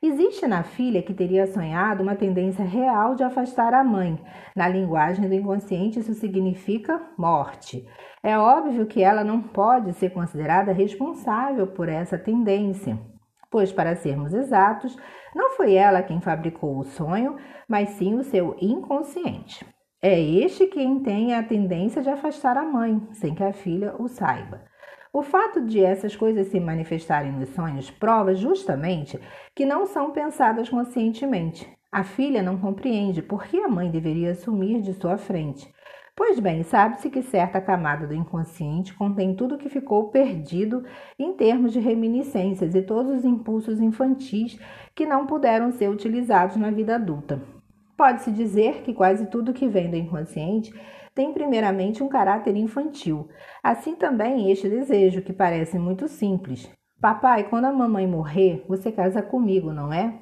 Existe 0.02 0.48
na 0.48 0.64
filha 0.64 1.04
que 1.04 1.14
teria 1.14 1.46
sonhado 1.46 2.02
uma 2.02 2.16
tendência 2.16 2.64
real 2.64 3.16
de 3.16 3.24
afastar 3.24 3.74
a 3.74 3.84
mãe. 3.84 4.18
Na 4.56 4.66
linguagem 4.66 5.28
do 5.28 5.36
inconsciente, 5.36 6.00
isso 6.00 6.14
significa 6.14 7.02
morte. 7.18 7.86
É 8.24 8.38
óbvio 8.38 8.86
que 8.86 9.04
ela 9.04 9.26
não 9.26 9.42
pode 9.42 9.92
ser 9.94 10.12
considerada 10.12 10.72
responsável 10.72 11.68
por 11.68 11.90
essa 11.90 12.18
tendência, 12.18 12.98
pois, 13.52 13.74
para 13.74 13.94
sermos 13.98 14.34
exatos, 14.34 14.98
não 15.36 15.52
foi 15.52 15.74
ela 15.74 16.02
quem 16.02 16.22
fabricou 16.22 16.78
o 16.78 16.86
sonho, 16.86 17.36
mas 17.68 17.90
sim 17.90 18.16
o 18.16 18.24
seu 18.24 18.56
inconsciente. 18.62 19.66
É 20.02 20.18
este 20.18 20.66
quem 20.68 21.02
tem 21.02 21.36
a 21.36 21.44
tendência 21.44 22.02
de 22.02 22.10
afastar 22.10 22.56
a 22.56 22.64
mãe, 22.64 23.06
sem 23.12 23.36
que 23.36 23.44
a 23.44 23.52
filha 23.52 23.94
o 24.00 24.08
saiba. 24.08 24.69
O 25.12 25.24
fato 25.24 25.62
de 25.62 25.84
essas 25.84 26.16
coisas 26.16 26.48
se 26.48 26.60
manifestarem 26.60 27.32
nos 27.32 27.50
sonhos 27.50 27.90
prova 27.90 28.36
justamente 28.36 29.20
que 29.56 29.66
não 29.66 29.88
são 29.88 30.12
pensadas 30.12 30.70
conscientemente. 30.70 31.68
A 31.92 32.04
filha 32.04 32.44
não 32.44 32.60
compreende 32.60 33.20
por 33.24 33.46
que 33.46 33.60
a 33.60 33.68
mãe 33.68 33.90
deveria 33.90 34.36
sumir 34.36 34.82
de 34.82 34.94
sua 34.94 35.18
frente. 35.18 35.68
Pois 36.16 36.40
bem, 36.40 36.62
sabe-se 36.62 37.10
que 37.10 37.24
certa 37.24 37.60
camada 37.60 38.06
do 38.06 38.14
inconsciente 38.14 38.94
contém 38.94 39.34
tudo 39.34 39.58
que 39.58 39.70
ficou 39.70 40.10
perdido 40.10 40.84
em 41.18 41.34
termos 41.34 41.74
de 41.74 41.80
reminiscências 41.80 42.76
e 42.76 42.82
todos 42.84 43.20
os 43.20 43.26
impulsos 43.26 43.80
infantis 43.80 44.60
que 44.94 45.08
não 45.08 45.26
puderam 45.26 45.72
ser 45.72 45.90
utilizados 45.90 46.56
na 46.56 46.70
vida 46.70 46.96
adulta. 46.96 47.42
Pode-se 47.98 48.32
dizer 48.32 48.84
que 48.84 48.94
quase 48.94 49.26
tudo 49.26 49.54
que 49.54 49.68
vem 49.68 49.90
do 49.90 49.96
inconsciente 49.96 50.72
tem 51.20 51.34
primeiramente 51.34 52.02
um 52.02 52.08
caráter 52.08 52.56
infantil. 52.56 53.28
Assim 53.62 53.94
também 53.94 54.50
este 54.50 54.70
desejo, 54.70 55.22
que 55.22 55.34
parece 55.34 55.78
muito 55.78 56.08
simples. 56.08 56.72
Papai, 57.02 57.44
quando 57.50 57.66
a 57.66 57.74
mamãe 57.74 58.08
morrer, 58.08 58.64
você 58.70 58.90
casa 58.90 59.22
comigo, 59.22 59.74
não 59.74 59.92
é? 59.92 60.18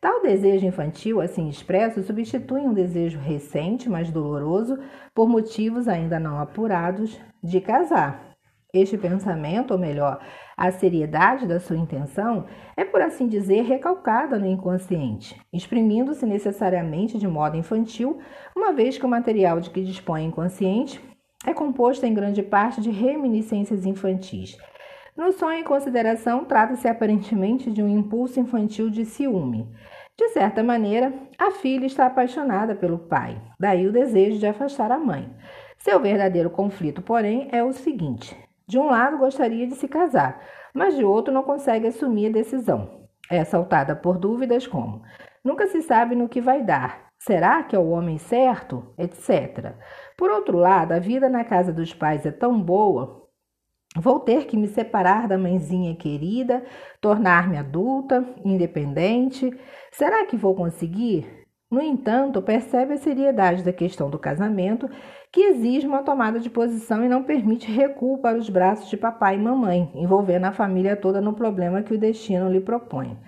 Tal 0.00 0.20
desejo 0.22 0.66
infantil, 0.66 1.20
assim 1.20 1.48
expresso, 1.48 2.02
substitui 2.02 2.62
um 2.62 2.74
desejo 2.74 3.20
recente, 3.20 3.88
mas 3.88 4.10
doloroso, 4.10 4.76
por 5.14 5.28
motivos 5.28 5.86
ainda 5.86 6.18
não 6.18 6.40
apurados, 6.40 7.20
de 7.40 7.60
casar. 7.60 8.25
Este 8.76 8.98
pensamento, 8.98 9.70
ou 9.70 9.78
melhor, 9.78 10.20
a 10.54 10.70
seriedade 10.70 11.46
da 11.46 11.58
sua 11.58 11.78
intenção, 11.78 12.44
é, 12.76 12.84
por 12.84 13.00
assim 13.00 13.26
dizer, 13.26 13.62
recalcada 13.62 14.38
no 14.38 14.46
inconsciente, 14.46 15.34
exprimindo-se 15.50 16.26
necessariamente 16.26 17.16
de 17.16 17.26
modo 17.26 17.56
infantil, 17.56 18.18
uma 18.54 18.74
vez 18.74 18.98
que 18.98 19.06
o 19.06 19.08
material 19.08 19.60
de 19.60 19.70
que 19.70 19.82
dispõe 19.82 20.26
o 20.26 20.28
inconsciente 20.28 21.00
é 21.46 21.54
composto 21.54 22.04
em 22.04 22.12
grande 22.12 22.42
parte 22.42 22.82
de 22.82 22.90
reminiscências 22.90 23.86
infantis. 23.86 24.58
No 25.16 25.32
sonho 25.32 25.60
em 25.60 25.64
consideração, 25.64 26.44
trata-se 26.44 26.86
aparentemente 26.86 27.70
de 27.70 27.82
um 27.82 27.88
impulso 27.88 28.38
infantil 28.38 28.90
de 28.90 29.06
ciúme. 29.06 29.66
De 30.18 30.28
certa 30.28 30.62
maneira, 30.62 31.14
a 31.38 31.50
filha 31.50 31.86
está 31.86 32.04
apaixonada 32.04 32.74
pelo 32.74 32.98
pai, 32.98 33.40
daí 33.58 33.86
o 33.86 33.92
desejo 33.92 34.38
de 34.38 34.46
afastar 34.46 34.92
a 34.92 34.98
mãe. 34.98 35.30
Seu 35.78 35.98
verdadeiro 35.98 36.50
conflito, 36.50 37.00
porém, 37.00 37.48
é 37.52 37.62
o 37.62 37.72
seguinte: 37.72 38.36
de 38.68 38.78
um 38.78 38.86
lado, 38.86 39.18
gostaria 39.18 39.66
de 39.66 39.74
se 39.74 39.88
casar, 39.88 40.42
mas 40.74 40.96
de 40.96 41.04
outro, 41.04 41.32
não 41.32 41.42
consegue 41.42 41.86
assumir 41.86 42.28
a 42.28 42.32
decisão. 42.32 43.06
É 43.30 43.40
assaltada 43.40 43.94
por 43.96 44.18
dúvidas 44.18 44.66
como: 44.66 45.02
nunca 45.44 45.66
se 45.66 45.82
sabe 45.82 46.14
no 46.14 46.28
que 46.28 46.40
vai 46.40 46.62
dar, 46.62 47.08
será 47.18 47.62
que 47.62 47.74
é 47.74 47.78
o 47.78 47.90
homem 47.90 48.18
certo, 48.18 48.94
etc. 48.98 49.74
Por 50.16 50.30
outro 50.30 50.58
lado, 50.58 50.92
a 50.92 50.98
vida 50.98 51.28
na 51.28 51.44
casa 51.44 51.72
dos 51.72 51.92
pais 51.94 52.26
é 52.26 52.30
tão 52.30 52.60
boa 52.60 53.26
Vou 53.98 54.20
ter 54.20 54.46
que 54.46 54.56
me 54.56 54.68
separar 54.68 55.26
da 55.26 55.38
mãezinha 55.38 55.96
querida, 55.96 56.62
tornar-me 57.00 57.56
adulta, 57.56 58.26
independente. 58.44 59.50
Será 59.90 60.26
que 60.26 60.36
vou 60.36 60.54
conseguir? 60.54 61.45
No 61.76 61.82
entanto, 61.82 62.40
percebe 62.40 62.94
a 62.94 62.96
seriedade 62.96 63.62
da 63.62 63.70
questão 63.70 64.08
do 64.08 64.18
casamento 64.18 64.88
que 65.30 65.42
exige 65.42 65.86
uma 65.86 66.02
tomada 66.02 66.40
de 66.40 66.48
posição 66.48 67.04
e 67.04 67.08
não 67.08 67.22
permite 67.22 67.70
recuo 67.70 68.16
para 68.16 68.38
os 68.38 68.48
braços 68.48 68.88
de 68.88 68.96
papai 68.96 69.34
e 69.34 69.38
mamãe, 69.38 69.92
envolvendo 69.94 70.46
a 70.46 70.52
família 70.52 70.96
toda 70.96 71.20
no 71.20 71.34
problema 71.34 71.82
que 71.82 71.92
o 71.92 71.98
destino 71.98 72.50
lhe 72.50 72.62
propõe. 72.62 73.18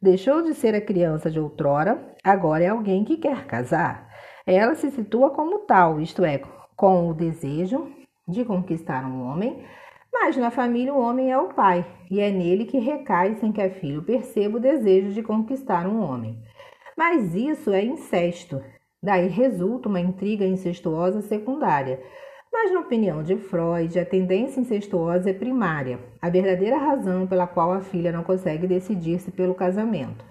Deixou 0.00 0.40
de 0.40 0.54
ser 0.54 0.72
a 0.72 0.80
criança 0.80 1.28
de 1.28 1.40
outrora, 1.40 2.00
agora 2.22 2.62
é 2.62 2.68
alguém 2.68 3.02
que 3.02 3.16
quer 3.16 3.44
casar. 3.44 4.08
Ela 4.46 4.76
se 4.76 4.88
situa 4.92 5.30
como 5.30 5.66
tal, 5.66 6.00
isto 6.00 6.24
é, 6.24 6.40
com 6.76 7.08
o 7.08 7.12
desejo 7.12 7.90
de 8.28 8.44
conquistar 8.44 9.04
um 9.04 9.28
homem, 9.28 9.64
mas 10.12 10.36
na 10.36 10.52
família 10.52 10.94
o 10.94 11.00
homem 11.00 11.32
é 11.32 11.38
o 11.38 11.48
pai, 11.48 11.84
e 12.08 12.20
é 12.20 12.30
nele 12.30 12.66
que 12.66 12.78
recai 12.78 13.34
sem 13.34 13.50
que 13.50 13.60
a 13.60 13.68
filha 13.68 14.00
perceba 14.00 14.58
o 14.58 14.60
desejo 14.60 15.12
de 15.12 15.24
conquistar 15.24 15.88
um 15.88 16.00
homem. 16.00 16.40
Mas 16.96 17.34
isso 17.34 17.70
é 17.72 17.84
incesto, 17.84 18.60
Daí 19.06 19.28
resulta 19.28 19.88
uma 19.88 20.00
intriga 20.00 20.44
incestuosa 20.44 21.20
secundária. 21.20 22.02
Mas, 22.52 22.72
na 22.72 22.80
opinião 22.80 23.22
de 23.22 23.36
Freud, 23.36 23.96
a 23.96 24.04
tendência 24.04 24.60
incestuosa 24.60 25.30
é 25.30 25.32
primária, 25.32 26.00
a 26.20 26.28
verdadeira 26.28 26.76
razão 26.76 27.24
pela 27.24 27.46
qual 27.46 27.72
a 27.72 27.80
filha 27.80 28.10
não 28.10 28.24
consegue 28.24 28.66
decidir-se 28.66 29.30
pelo 29.30 29.54
casamento. 29.54 30.24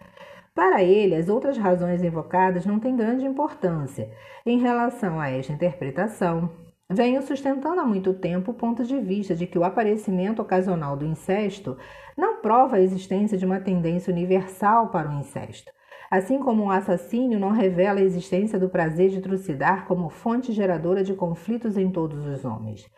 Para 0.53 0.83
ele, 0.83 1.15
as 1.15 1.29
outras 1.29 1.57
razões 1.57 2.03
invocadas 2.03 2.65
não 2.65 2.77
têm 2.77 2.97
grande 2.97 3.25
importância. 3.25 4.09
Em 4.45 4.59
relação 4.59 5.21
a 5.21 5.29
esta 5.29 5.53
interpretação, 5.53 6.49
venho 6.89 7.21
sustentando 7.21 7.79
há 7.79 7.85
muito 7.85 8.13
tempo 8.13 8.51
o 8.51 8.55
ponto 8.55 8.83
de 8.83 8.99
vista 8.99 9.33
de 9.33 9.47
que 9.47 9.57
o 9.57 9.63
aparecimento 9.63 10.41
ocasional 10.41 10.97
do 10.97 11.05
incesto 11.05 11.77
não 12.17 12.41
prova 12.41 12.75
a 12.75 12.81
existência 12.81 13.37
de 13.37 13.45
uma 13.45 13.61
tendência 13.61 14.11
universal 14.11 14.89
para 14.89 15.09
o 15.09 15.13
incesto. 15.13 15.71
Assim 16.15 16.39
como 16.39 16.63
um 16.63 16.71
assassínio 16.71 17.37
não 17.37 17.51
revela 17.51 17.99
a 17.99 18.03
existência 18.03 18.57
do 18.57 18.69
prazer 18.69 19.09
de 19.09 19.19
trucidar 19.19 19.85
como 19.85 20.09
fonte 20.09 20.53
geradora 20.53 21.03
de 21.03 21.13
conflitos 21.13 21.77
em 21.77 21.91
todos 21.91 22.25
os 22.25 22.45
homens. 22.45 22.89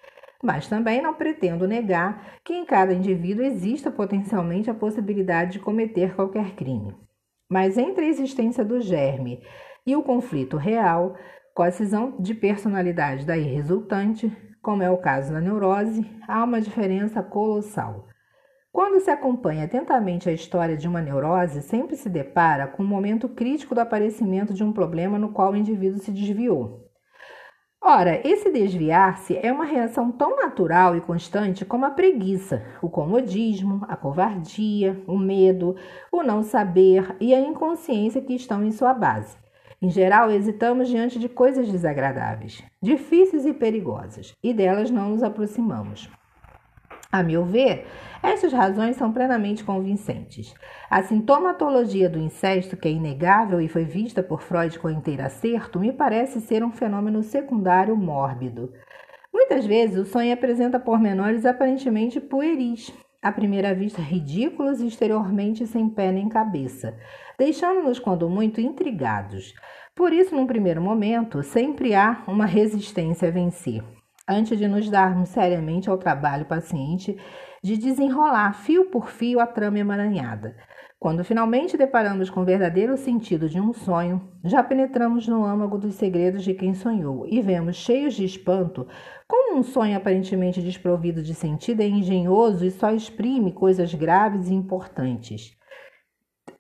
Mas 0.44 0.68
também 0.68 1.02
não 1.02 1.16
pretendo 1.16 1.68
negar 1.68 2.38
que 2.46 2.54
em 2.54 2.64
cada 2.64 2.94
indivíduo 2.94 3.44
exista 3.44 3.90
potencialmente 3.90 4.70
a 4.70 4.74
possibilidade 4.76 5.54
de 5.54 5.60
cometer 5.60 6.16
qualquer 6.16 6.52
crime. 6.52 6.96
Mas 7.50 7.76
entre 7.76 8.06
a 8.06 8.08
existência 8.08 8.64
do 8.64 8.80
germe 8.80 9.42
e 9.84 9.96
o 9.96 10.04
conflito 10.04 10.56
real, 10.56 11.16
com 11.56 11.64
a 11.64 11.72
cisão 11.72 12.18
de 12.20 12.36
personalidade 12.36 13.26
daí 13.26 13.46
resultante, 13.46 14.32
como 14.62 14.84
é 14.84 14.92
o 14.92 15.00
caso 15.00 15.34
da 15.34 15.42
neurose, 15.42 16.06
há 16.28 16.44
uma 16.44 16.62
diferença 16.62 17.24
colossal. 17.24 18.07
Quando 18.78 19.00
se 19.00 19.10
acompanha 19.10 19.64
atentamente 19.64 20.30
a 20.30 20.32
história 20.32 20.78
de 20.78 20.88
uma 20.88 21.02
neurose, 21.02 21.64
sempre 21.64 21.96
se 21.96 22.08
depara 22.08 22.68
com 22.68 22.84
um 22.84 22.86
momento 22.86 23.28
crítico 23.28 23.74
do 23.74 23.82
aparecimento 23.82 24.54
de 24.54 24.64
um 24.64 24.72
problema 24.72 25.18
no 25.18 25.30
qual 25.30 25.52
o 25.52 25.56
indivíduo 25.56 25.98
se 25.98 26.12
desviou. 26.12 26.88
Ora, 27.82 28.22
esse 28.24 28.52
desviar-se 28.52 29.36
é 29.42 29.52
uma 29.52 29.66
reação 29.66 30.12
tão 30.12 30.36
natural 30.36 30.96
e 30.96 31.02
constante 31.02 31.66
como 31.66 31.86
a 31.86 31.90
preguiça, 31.90 32.64
o 32.80 32.88
comodismo, 32.88 33.84
a 33.90 33.98
covardia, 33.98 35.04
o 35.08 35.18
medo, 35.18 35.76
o 36.12 36.22
não 36.22 36.44
saber 36.44 37.16
e 37.20 37.34
a 37.34 37.40
inconsciência 37.40 38.22
que 38.22 38.36
estão 38.36 38.64
em 38.64 38.70
sua 38.72 38.94
base. 38.94 39.36
Em 39.82 39.90
geral, 39.90 40.30
hesitamos 40.30 40.88
diante 40.88 41.18
de 41.18 41.28
coisas 41.28 41.68
desagradáveis, 41.68 42.64
difíceis 42.80 43.44
e 43.44 43.54
perigosas, 43.54 44.34
e 44.44 44.54
delas 44.54 44.92
não 44.92 45.10
nos 45.10 45.24
aproximamos. 45.24 46.08
A 47.12 47.24
meu 47.24 47.46
ver, 47.46 47.88
essas 48.22 48.52
razões 48.52 48.98
são 48.98 49.14
plenamente 49.14 49.64
convincentes. 49.64 50.54
A 50.90 51.02
sintomatologia 51.02 52.10
do 52.10 52.20
incesto, 52.20 52.76
que 52.76 52.88
é 52.88 52.92
inegável 52.92 53.62
e 53.62 53.70
foi 53.70 53.86
vista 53.86 54.22
por 54.22 54.42
Freud 54.42 54.78
com 54.80 54.90
inteiro 54.90 55.24
acerto, 55.24 55.80
me 55.80 55.94
parece 55.94 56.42
ser 56.42 56.64
um 56.64 56.72
fenômeno 56.72 57.24
secundário 57.24 57.96
mórbido. 57.96 58.74
Muitas 59.34 59.66
vezes 59.66 59.98
o 59.98 60.06
sonho 60.06 60.34
apresenta 60.34 60.80
pormenores 60.80 61.46
aparentemente 61.46 62.20
pueris, 62.20 62.92
à 63.22 63.32
primeira 63.32 63.74
vista 63.74 64.02
ridículos 64.02 64.82
e 64.82 64.88
exteriormente 64.88 65.66
sem 65.66 65.90
pé 65.90 66.12
nem 66.12 66.28
cabeça, 66.28 66.98
deixando-nos, 67.38 68.00
quando 68.00 68.30
muito, 68.30 68.60
intrigados. 68.60 69.54
Por 69.96 70.12
isso, 70.12 70.36
num 70.36 70.46
primeiro 70.46 70.82
momento, 70.82 71.42
sempre 71.42 71.96
há 71.96 72.24
uma 72.28 72.46
resistência 72.46 73.30
a 73.30 73.32
vencer. 73.32 73.84
Antes 74.30 74.60
de 74.60 74.68
nos 74.68 74.90
darmos 74.90 75.30
seriamente 75.30 75.90
ao 75.90 75.98
trabalho 75.98 76.46
paciente 76.46 77.18
de 77.64 77.78
desenrolar 77.78 78.54
fio 78.54 78.92
por 78.92 79.08
fio 79.10 79.40
a 79.40 79.48
trama 79.48 79.80
emaranhada. 79.80 80.54
Quando 81.00 81.24
finalmente 81.24 81.78
deparamos 81.78 82.30
com 82.30 82.42
o 82.42 82.46
verdadeiro 82.46 82.98
sentido 82.98 83.48
de 83.48 83.58
um 83.58 83.72
sonho, 83.72 84.30
já 84.44 84.62
penetramos 84.62 85.28
no 85.28 85.46
âmago 85.46 85.78
dos 85.78 85.96
segredos 85.96 86.44
de 86.44 86.54
quem 86.56 86.74
sonhou 86.74 87.26
e 87.26 87.40
vemos, 87.40 87.78
cheios 87.78 88.16
de 88.16 88.26
espanto, 88.26 88.86
como 89.28 89.58
um 89.60 89.64
sonho 89.64 89.96
aparentemente 89.96 90.62
desprovido 90.62 91.24
de 91.24 91.34
sentido 91.34 91.82
é 91.82 91.88
engenhoso 91.88 92.66
e 92.66 92.72
só 92.72 92.92
exprime 92.92 93.54
coisas 93.54 93.94
graves 93.94 94.50
e 94.50 94.54
importantes. 94.54 95.56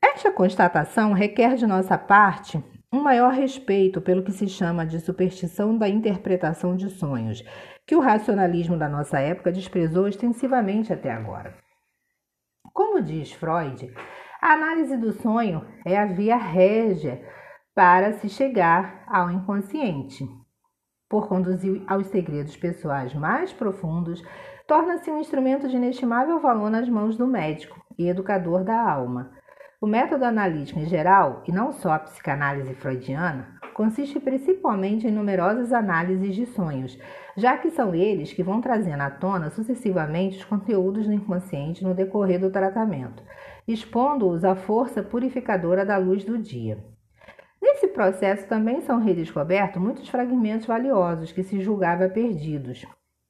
Esta 0.02 0.32
constatação 0.32 1.12
requer 1.12 1.56
de 1.56 1.68
nossa 1.68 1.98
parte 1.98 2.64
um 2.92 3.02
maior 3.02 3.34
respeito 3.34 4.02
pelo 4.02 4.24
que 4.24 4.32
se 4.32 4.48
chama 4.48 4.86
de 4.86 5.00
superstição 5.00 5.78
da 5.78 5.90
interpretação 5.90 6.76
de 6.76 6.90
sonhos, 6.90 7.44
que 7.86 7.96
o 7.96 8.00
racionalismo 8.00 8.78
da 8.78 8.88
nossa 8.88 9.20
época 9.20 9.52
desprezou 9.52 10.08
extensivamente 10.08 10.94
até 10.94 11.12
agora. 11.12 11.56
Como 12.74 13.02
diz 13.02 13.32
Freud, 13.34 13.94
a 14.42 14.54
análise 14.54 14.96
do 14.98 15.12
sonho 15.12 15.66
é 15.86 15.98
a 15.98 16.06
via 16.06 16.38
régia 16.38 17.22
para 17.76 18.14
se 18.14 18.30
chegar 18.30 19.04
ao 19.08 19.30
inconsciente. 19.32 20.26
Por 21.10 21.28
conduzir 21.28 21.84
aos 21.88 22.08
segredos 22.08 22.56
pessoais 22.58 23.14
mais 23.14 23.54
profundos, 23.54 24.22
torna-se 24.68 25.10
um 25.10 25.20
instrumento 25.20 25.68
de 25.68 25.76
inestimável 25.76 26.40
valor 26.40 26.70
nas 26.70 26.90
mãos 26.90 27.18
do 27.18 27.26
médico 27.26 27.82
e 27.98 28.08
educador 28.08 28.64
da 28.64 28.80
alma. 28.80 29.37
O 29.80 29.86
método 29.86 30.26
analítico 30.26 30.80
em 30.80 30.88
geral, 30.88 31.44
e 31.48 31.52
não 31.52 31.72
só 31.72 31.92
a 31.92 32.00
psicanálise 32.00 32.74
freudiana, 32.74 33.60
consiste 33.76 34.20
principalmente 34.20 35.06
em 35.06 35.12
numerosas 35.12 35.72
análises 35.72 36.34
de 36.34 36.48
sonhos, 36.48 36.98
já 37.36 37.56
que 37.60 37.70
são 37.70 37.94
eles 37.94 38.34
que 38.34 38.42
vão 38.42 38.60
trazendo 38.60 39.02
à 39.02 39.12
tona 39.12 39.52
sucessivamente 39.52 40.40
os 40.40 40.46
conteúdos 40.46 41.06
do 41.06 41.14
inconsciente 41.14 41.84
no 41.84 41.94
decorrer 41.94 42.40
do 42.40 42.50
tratamento, 42.50 43.22
expondo-os 43.68 44.44
à 44.44 44.56
força 44.56 45.04
purificadora 45.04 45.86
da 45.86 45.98
luz 45.98 46.26
do 46.26 46.40
dia. 46.40 46.84
Nesse 47.62 47.88
processo 47.90 48.48
também 48.48 48.82
são 48.82 49.00
redescobertos 49.00 49.80
muitos 49.80 50.10
fragmentos 50.10 50.66
valiosos 50.66 51.32
que 51.32 51.44
se 51.44 51.62
julgava 51.62 52.10
perdidos. 52.10 52.84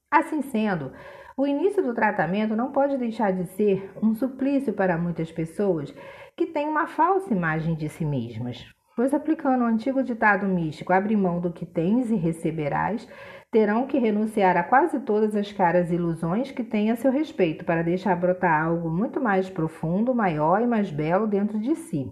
Assim 0.09 0.41
sendo, 0.41 0.93
o 1.35 1.45
início 1.45 1.83
do 1.83 1.93
tratamento 1.93 2.55
não 2.55 2.71
pode 2.71 2.97
deixar 2.97 3.31
de 3.31 3.45
ser 3.47 3.91
um 4.01 4.15
suplício 4.15 4.73
para 4.73 4.97
muitas 4.97 5.31
pessoas 5.31 5.93
que 6.37 6.45
têm 6.45 6.69
uma 6.69 6.85
falsa 6.85 7.33
imagem 7.33 7.73
de 7.73 7.89
si 7.89 8.05
mesmas. 8.05 8.63
Pois, 8.95 9.11
aplicando 9.11 9.63
o 9.63 9.67
antigo 9.67 10.03
ditado 10.03 10.45
místico, 10.47 10.93
abre 10.93 11.15
mão 11.15 11.39
do 11.41 11.51
que 11.51 11.65
tens 11.65 12.11
e 12.11 12.15
receberás, 12.15 13.07
terão 13.51 13.87
que 13.87 13.97
renunciar 13.97 14.55
a 14.55 14.63
quase 14.63 14.99
todas 14.99 15.35
as 15.35 15.51
caras 15.51 15.91
ilusões 15.91 16.51
que 16.51 16.63
têm 16.63 16.91
a 16.91 16.95
seu 16.95 17.11
respeito 17.11 17.65
para 17.65 17.83
deixar 17.83 18.15
brotar 18.15 18.65
algo 18.65 18.87
muito 18.87 19.19
mais 19.19 19.49
profundo, 19.49 20.13
maior 20.13 20.61
e 20.61 20.67
mais 20.67 20.91
belo 20.91 21.25
dentro 21.25 21.59
de 21.59 21.75
si. 21.75 22.07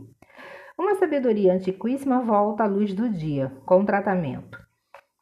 Uma 0.78 0.96
sabedoria 0.96 1.54
antiquíssima 1.54 2.22
volta 2.22 2.64
à 2.64 2.68
luz 2.68 2.96
do 2.96 3.08
dia, 3.08 3.52
com 3.64 3.86
tratamento. 3.86 4.60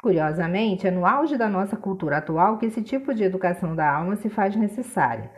Curiosamente, 0.02 0.88
é 0.88 0.92
no 0.92 1.06
auge 1.06 1.38
da 1.38 1.50
nossa 1.50 1.76
cultura 1.76 2.18
atual 2.18 2.58
que 2.58 2.66
esse 2.68 2.82
tipo 2.82 3.14
de 3.14 3.24
educação 3.24 3.76
da 3.76 3.90
alma 3.90 4.16
se 4.16 4.30
faz 4.30 4.56
necessária. 4.56 5.30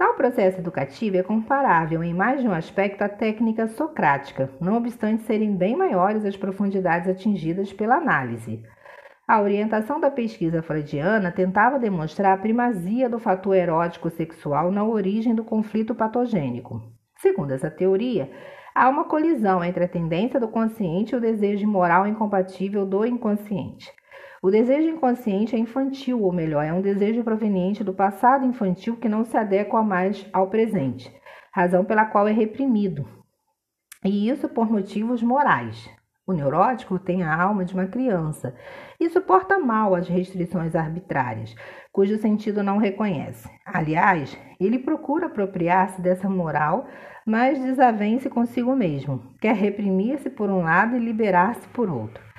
Tal 0.00 0.14
processo 0.14 0.58
educativo 0.58 1.18
é 1.18 1.22
comparável 1.22 2.02
em 2.02 2.14
mais 2.14 2.40
de 2.40 2.48
um 2.48 2.54
aspecto 2.54 3.02
à 3.02 3.08
técnica 3.10 3.68
socrática, 3.68 4.48
não 4.58 4.78
obstante 4.78 5.24
serem 5.24 5.54
bem 5.54 5.76
maiores 5.76 6.24
as 6.24 6.38
profundidades 6.38 7.06
atingidas 7.06 7.70
pela 7.70 7.96
análise. 7.96 8.62
A 9.28 9.42
orientação 9.42 10.00
da 10.00 10.10
pesquisa 10.10 10.62
freudiana 10.62 11.30
tentava 11.30 11.78
demonstrar 11.78 12.32
a 12.32 12.40
primazia 12.40 13.10
do 13.10 13.18
fator 13.18 13.54
erótico 13.54 14.08
sexual 14.08 14.72
na 14.72 14.82
origem 14.82 15.34
do 15.34 15.44
conflito 15.44 15.94
patogênico. 15.94 16.80
Segundo 17.18 17.52
essa 17.52 17.70
teoria, 17.70 18.30
há 18.74 18.88
uma 18.88 19.04
colisão 19.04 19.62
entre 19.62 19.84
a 19.84 19.88
tendência 19.88 20.40
do 20.40 20.48
consciente 20.48 21.14
e 21.14 21.18
o 21.18 21.20
desejo 21.20 21.68
moral 21.68 22.06
incompatível 22.06 22.86
do 22.86 23.04
inconsciente. 23.04 23.92
O 24.42 24.50
desejo 24.50 24.88
inconsciente 24.88 25.54
é 25.54 25.58
infantil, 25.58 26.22
ou 26.22 26.32
melhor, 26.32 26.64
é 26.64 26.72
um 26.72 26.80
desejo 26.80 27.22
proveniente 27.22 27.84
do 27.84 27.92
passado 27.92 28.46
infantil 28.46 28.96
que 28.96 29.06
não 29.06 29.22
se 29.22 29.36
adequa 29.36 29.82
mais 29.82 30.26
ao 30.32 30.48
presente, 30.48 31.14
razão 31.52 31.84
pela 31.84 32.06
qual 32.06 32.26
é 32.26 32.32
reprimido. 32.32 33.06
E 34.02 34.30
isso 34.30 34.48
por 34.48 34.70
motivos 34.70 35.22
morais. 35.22 35.90
O 36.26 36.32
neurótico 36.32 36.98
tem 36.98 37.22
a 37.22 37.34
alma 37.34 37.66
de 37.66 37.74
uma 37.74 37.86
criança 37.86 38.54
e 38.98 39.10
suporta 39.10 39.58
mal 39.58 39.94
as 39.94 40.08
restrições 40.08 40.74
arbitrárias, 40.74 41.54
cujo 41.92 42.16
sentido 42.16 42.62
não 42.62 42.78
reconhece. 42.78 43.46
Aliás, 43.66 44.38
ele 44.58 44.78
procura 44.78 45.26
apropriar-se 45.26 46.00
dessa 46.00 46.30
moral, 46.30 46.86
mas 47.26 47.60
desavence 47.60 48.30
consigo 48.30 48.74
mesmo. 48.74 49.34
Quer 49.38 49.54
reprimir-se 49.54 50.30
por 50.30 50.48
um 50.48 50.62
lado 50.62 50.96
e 50.96 50.98
liberar-se 50.98 51.68
por 51.68 51.90
outro. 51.90 52.29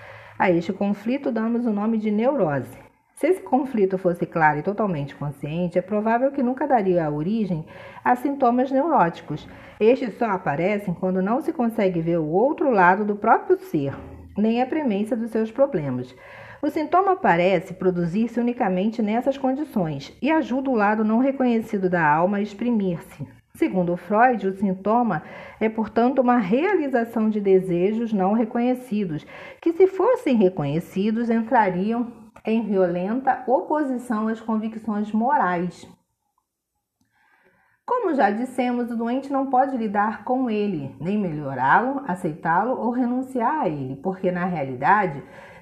A 0.41 0.49
este 0.49 0.73
conflito 0.73 1.31
damos 1.31 1.67
o 1.67 1.71
nome 1.71 1.99
de 1.99 2.09
neurose. 2.09 2.75
Se 3.13 3.27
esse 3.27 3.43
conflito 3.43 3.99
fosse 3.99 4.25
claro 4.25 4.57
e 4.57 4.63
totalmente 4.63 5.13
consciente, 5.13 5.77
é 5.77 5.83
provável 5.83 6.31
que 6.31 6.41
nunca 6.41 6.65
daria 6.65 7.11
origem 7.11 7.63
a 8.03 8.15
sintomas 8.15 8.71
neuróticos. 8.71 9.47
Estes 9.79 10.17
só 10.17 10.25
aparecem 10.31 10.95
quando 10.95 11.21
não 11.21 11.41
se 11.41 11.53
consegue 11.53 12.01
ver 12.01 12.17
o 12.17 12.25
outro 12.25 12.71
lado 12.71 13.05
do 13.05 13.15
próprio 13.15 13.59
ser, 13.59 13.93
nem 14.35 14.63
a 14.63 14.65
premência 14.65 15.15
dos 15.15 15.29
seus 15.29 15.51
problemas. 15.51 16.11
O 16.59 16.71
sintoma 16.71 17.15
parece 17.15 17.75
produzir-se 17.75 18.39
unicamente 18.39 18.99
nessas 18.99 19.37
condições 19.37 20.11
e 20.19 20.31
ajuda 20.31 20.71
o 20.71 20.75
lado 20.75 21.03
não 21.03 21.19
reconhecido 21.19 21.87
da 21.87 22.03
alma 22.03 22.37
a 22.37 22.41
exprimir-se. 22.41 23.40
Segundo 23.55 23.97
Freud, 23.97 24.47
o 24.47 24.53
sintoma 24.53 25.23
é, 25.59 25.67
portanto, 25.67 26.19
uma 26.19 26.37
realização 26.37 27.29
de 27.29 27.39
desejos 27.39 28.13
não 28.13 28.33
reconhecidos, 28.33 29.25
que, 29.61 29.73
se 29.73 29.87
fossem 29.87 30.35
reconhecidos, 30.35 31.29
entrariam 31.29 32.11
em 32.45 32.63
violenta 32.63 33.43
oposição 33.45 34.27
às 34.27 34.39
convicções 34.39 35.11
morais. 35.11 35.87
Como 37.85 38.15
já 38.15 38.31
dissemos, 38.31 38.89
o 38.89 38.95
doente 38.95 39.31
não 39.31 39.47
pode 39.47 39.75
lidar 39.75 40.23
com 40.23 40.49
ele, 40.49 40.95
nem 40.99 41.17
melhorá-lo, 41.17 42.03
aceitá-lo 42.07 42.79
ou 42.79 42.89
renunciar 42.89 43.61
a 43.61 43.67
ele, 43.67 43.97
porque 43.97 44.31
na 44.31 44.45
realidade 44.45 45.21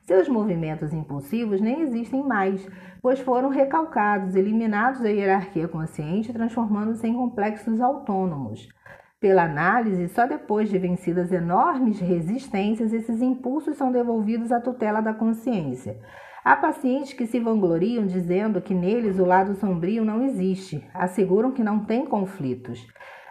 seus 0.10 0.28
movimentos 0.28 0.92
impulsivos 0.92 1.62
nem 1.62 1.82
existem 1.82 2.24
mais, 2.24 2.68
pois 3.00 3.20
foram 3.20 3.48
recalcados, 3.48 4.36
eliminados 4.36 5.02
da 5.02 5.10
hierarquia 5.10 5.68
consciente, 5.68 6.34
transformando-se 6.34 7.06
em 7.06 7.14
complexos 7.14 7.80
autônomos. 7.80 8.68
Pela 9.20 9.44
análise, 9.44 10.08
só 10.08 10.26
depois 10.26 10.68
de 10.68 10.80
vencidas 10.80 11.32
enormes 11.32 12.00
resistências, 12.00 12.92
esses 12.92 13.22
impulsos 13.22 13.78
são 13.78 13.92
devolvidos 13.92 14.52
à 14.52 14.60
tutela 14.60 15.00
da 15.00 15.14
consciência. 15.14 16.00
Há 16.44 16.56
pacientes 16.56 17.14
que 17.14 17.28
se 17.28 17.40
vangloriam 17.40 18.08
dizendo 18.08 18.62
que 18.62 18.74
neles 18.74 19.20
o 19.20 19.26
lado 19.26 19.54
sombrio 19.54 20.04
não 20.04 20.24
existe, 20.24 20.84
asseguram 20.92 21.52
que 21.52 21.64
não 21.64 21.86
tem 21.86 22.04
conflitos. 22.04 22.84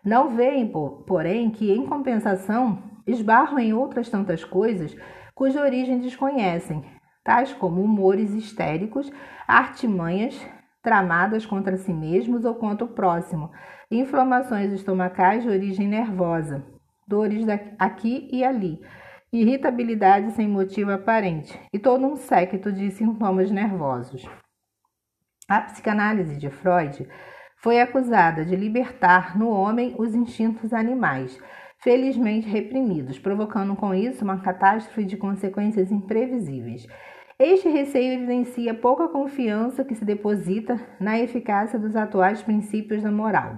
Não 0.05 0.31
veem, 0.37 0.71
porém, 1.05 1.51
que, 1.51 1.73
em 1.73 1.85
compensação, 1.87 2.79
esbarram 3.05 3.59
em 3.59 3.73
outras 3.73 4.09
tantas 4.09 4.45
coisas 4.45 4.95
cuja 5.38 5.62
origem 5.62 6.01
desconhecem, 6.01 6.85
tais 7.22 7.53
como 7.53 7.81
humores 7.81 8.35
histéricos, 8.35 9.09
artimanhas 9.46 10.37
tramadas 10.83 11.46
contra 11.46 11.77
si 11.77 11.92
mesmos 11.92 12.44
ou 12.44 12.57
contra 12.57 12.85
o 12.85 12.88
próximo, 12.88 13.48
inflamações 13.88 14.72
estomacais 14.72 15.44
de 15.44 15.48
origem 15.48 15.87
nervosa, 15.87 16.66
dores 17.07 17.46
aqui 17.79 18.29
e 18.33 18.42
ali, 18.42 18.81
irritabilidade 19.33 20.33
sem 20.33 20.48
motivo 20.48 20.90
aparente 20.90 21.57
e 21.72 21.79
todo 21.79 22.05
um 22.05 22.16
séquito 22.16 22.72
de 22.72 22.90
sintomas 22.90 23.48
nervosos. 23.48 24.29
A 25.48 25.61
psicanálise 25.61 26.37
de 26.37 26.51
Freud 26.51 27.09
foi 27.59 27.81
acusada 27.81 28.44
de 28.44 28.57
libertar 28.57 29.38
no 29.38 29.51
homem 29.51 29.94
os 29.98 30.16
instintos 30.16 30.72
animais, 30.72 31.40
felizmente 31.79 32.49
reprimidos, 32.49 33.19
provocando 33.19 33.77
com 33.77 33.95
isso 33.95 34.25
uma 34.25 34.38
catástrofe 34.38 35.05
de 35.05 35.17
consequências 35.17 35.91
imprevisíveis. 35.91 36.87
Este 37.38 37.69
receio 37.69 38.14
evidencia 38.14 38.75
pouca 38.75 39.09
confiança 39.09 39.85
que 39.85 39.95
se 39.95 40.05
deposita 40.05 40.81
na 40.99 41.19
eficácia 41.21 41.79
dos 41.79 41.95
atuais 41.95 42.43
princípios 42.43 43.03
da 43.03 43.12
moral. 43.12 43.57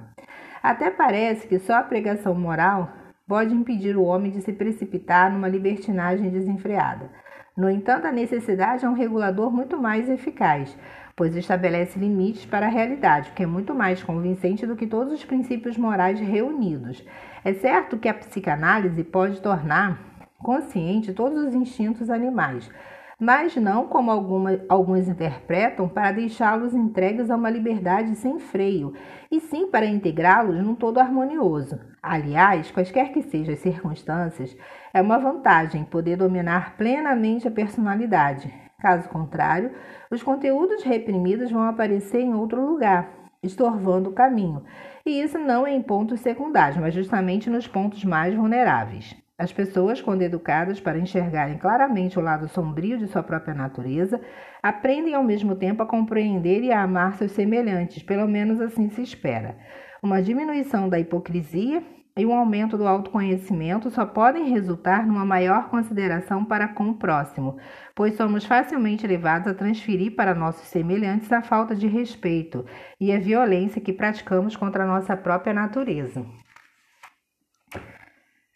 Até 0.63 0.91
parece 0.91 1.49
que 1.49 1.59
só 1.59 1.77
a 1.77 1.83
pregação 1.83 2.35
moral 2.35 2.93
pode 3.27 3.55
impedir 3.55 3.97
o 3.97 4.03
homem 4.03 4.31
de 4.31 4.43
se 4.43 4.53
precipitar 4.53 5.33
numa 5.33 5.49
libertinagem 5.49 6.29
desenfreada. 6.29 7.11
No 7.57 7.71
entanto, 7.71 8.07
a 8.07 8.13
necessidade 8.13 8.85
é 8.85 8.89
um 8.89 8.95
regulador 8.95 9.51
muito 9.51 9.79
mais 9.79 10.11
eficaz, 10.11 10.77
pois 11.21 11.37
estabelece 11.37 11.99
limites 11.99 12.47
para 12.47 12.65
a 12.65 12.71
realidade, 12.71 13.33
que 13.33 13.43
é 13.43 13.47
muito 13.47 13.75
mais 13.75 14.03
convincente 14.03 14.67
do 14.67 14.75
que 14.75 14.87
todos 14.87 15.13
os 15.13 15.23
princípios 15.23 15.77
morais 15.77 16.19
reunidos. 16.19 17.05
É 17.45 17.53
certo 17.53 17.99
que 17.99 18.09
a 18.09 18.15
psicanálise 18.15 19.05
pode 19.05 19.39
tornar 19.43 20.01
consciente 20.39 21.13
todos 21.13 21.49
os 21.49 21.55
instintos 21.55 22.09
animais, 22.09 22.71
mas 23.19 23.55
não 23.57 23.87
como 23.87 24.11
alguma, 24.11 24.61
alguns 24.67 25.09
interpretam 25.09 25.87
para 25.87 26.11
deixá-los 26.11 26.73
entregues 26.73 27.31
a 27.31 27.37
uma 27.37 27.51
liberdade 27.51 28.15
sem 28.15 28.39
freio, 28.39 28.95
e 29.31 29.41
sim 29.41 29.71
para 29.71 29.85
integrá-los 29.85 30.57
num 30.65 30.75
todo 30.75 31.01
harmonioso. 31.01 31.79
Aliás, 32.03 32.71
quaisquer 32.71 33.13
que 33.13 33.21
sejam 33.21 33.53
as 33.53 33.61
circunstâncias, 33.61 34.57
é 34.95 35.03
uma 35.03 35.19
vantagem 35.19 35.85
poder 35.85 36.17
dominar 36.17 36.79
plenamente 36.79 37.47
a 37.47 37.51
personalidade. 37.51 38.51
Caso 38.81 39.11
contrário, 39.11 39.73
os 40.11 40.23
conteúdos 40.23 40.83
reprimidos 40.83 41.53
vão 41.53 41.63
aparecer 41.63 42.21
em 42.21 42.35
outro 42.35 42.61
lugar, 42.67 43.31
estorvando 43.43 44.11
o 44.11 44.13
caminho. 44.13 44.65
E 45.07 45.23
isso 45.23 45.39
não 45.39 45.67
é 45.67 45.73
em 45.73 45.81
pontos 45.81 46.21
secundários, 46.21 46.79
mas 46.79 46.93
justamente 46.93 47.49
nos 47.49 47.69
pontos 47.69 48.05
mais 48.05 48.35
vulneráveis. 48.35 49.15
As 49.39 49.53
pessoas, 49.53 50.03
quando 50.03 50.21
educadas 50.21 50.81
para 50.81 50.99
enxergarem 50.99 51.57
claramente 51.57 52.19
o 52.19 52.23
lado 52.23 52.47
sombrio 52.49 52.99
de 52.99 53.07
sua 53.07 53.23
própria 53.23 53.55
natureza, 53.55 54.21
aprendem 54.63 55.15
ao 55.15 55.25
mesmo 55.25 55.55
tempo 55.55 55.83
a 55.83 55.87
compreender 55.87 56.63
e 56.63 56.71
a 56.71 56.83
amar 56.83 57.15
seus 57.15 57.33
semelhantes, 57.33 58.03
pelo 58.03 58.29
menos 58.29 58.61
assim 58.61 58.91
se 58.91 59.01
espera. 59.01 59.57
Uma 60.03 60.21
diminuição 60.21 60.89
da 60.91 60.99
hipocrisia 60.99 61.83
e 62.17 62.27
um 62.27 62.35
aumento 62.35 62.77
do 62.77 62.87
autoconhecimento 62.87 63.91
só 63.91 64.05
podem 64.05 64.51
resultar 64.51 65.07
numa 65.07 65.25
maior 65.25 65.69
consideração 65.69 66.45
para 66.45 66.69
com 66.69 66.91
o 66.91 66.95
próximo, 66.95 67.57
pois 67.95 68.17
somos 68.17 68.45
facilmente 68.45 69.07
levados 69.07 69.49
a 69.49 69.55
transferir 69.55 70.15
para 70.15 70.35
nossos 70.35 70.67
semelhantes 70.69 71.33
a 71.33 71.43
falta 71.43 71.75
de 71.75 71.87
respeito 71.87 72.65
e 73.01 73.13
a 73.13 73.19
violência 73.19 73.81
que 73.81 73.93
praticamos 73.93 74.57
contra 74.57 74.85
a 74.85 74.87
nossa 74.87 75.17
própria 75.17 75.55
natureza. 75.55 76.25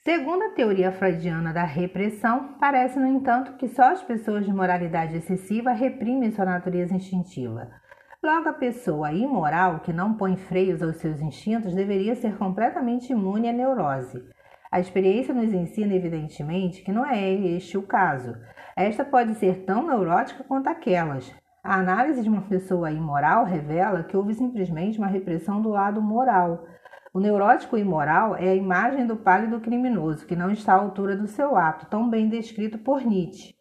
Segundo 0.05 0.43
a 0.43 0.51
teoria 0.51 0.93
freudiana 0.93 1.51
da 1.51 1.65
repressão, 1.65 2.59
parece, 2.61 2.99
no 2.99 3.07
entanto, 3.07 3.57
que 3.57 3.67
só 3.69 3.91
as 3.91 4.03
pessoas 4.03 4.45
de 4.45 4.53
moralidade 4.53 5.17
excessiva 5.17 5.73
reprimem 5.73 6.31
sua 6.31 6.45
natureza 6.45 6.95
instintiva. 6.95 7.71
Logo, 8.25 8.49
a 8.49 8.55
pessoa 8.55 9.13
imoral, 9.13 9.81
que 9.81 9.93
não 9.93 10.15
põe 10.15 10.35
freios 10.35 10.83
aos 10.83 10.97
seus 10.97 11.21
instintos, 11.21 11.75
deveria 11.75 12.17
ser 12.17 12.39
completamente 12.39 13.13
imune 13.13 13.51
à 13.51 13.53
neurose. 13.53 14.25
A 14.73 14.81
experiência 14.81 15.35
nos 15.35 15.53
ensina, 15.53 15.95
evidentemente, 15.95 16.83
que 16.83 16.91
não 16.91 17.05
é 17.05 17.31
este 17.31 17.77
o 17.77 17.83
caso. 17.83 18.35
Esta 18.75 19.05
pode 19.05 19.35
ser 19.35 19.67
tão 19.67 19.87
neurótica 19.87 20.43
quanto 20.43 20.69
aquelas. 20.69 21.31
A 21.63 21.75
análise 21.75 22.23
de 22.23 22.29
uma 22.31 22.41
pessoa 22.43 22.91
imoral 22.91 23.45
revela 23.45 24.03
que 24.03 24.17
houve 24.17 24.33
simplesmente 24.33 24.99
uma 24.99 25.07
repressão 25.07 25.61
do 25.61 25.69
lado 25.69 26.01
moral 26.01 26.65
o 27.15 27.21
neurótico 27.21 27.79
imoral 27.79 28.35
é 28.35 28.49
a 28.49 28.57
imagem 28.57 29.07
do 29.07 29.17
pálido 29.17 29.61
criminoso 29.61 30.27
que 30.27 30.35
não 30.35 30.51
está 30.51 30.73
à 30.73 30.79
altura 30.79 31.17
do 31.17 31.29
seu 31.29 31.57
ato, 31.57 31.87
tão 31.87 32.11
bem 32.11 32.29
descrito 32.29 32.77
por 32.77 33.05
Nietzsche. 33.05 33.55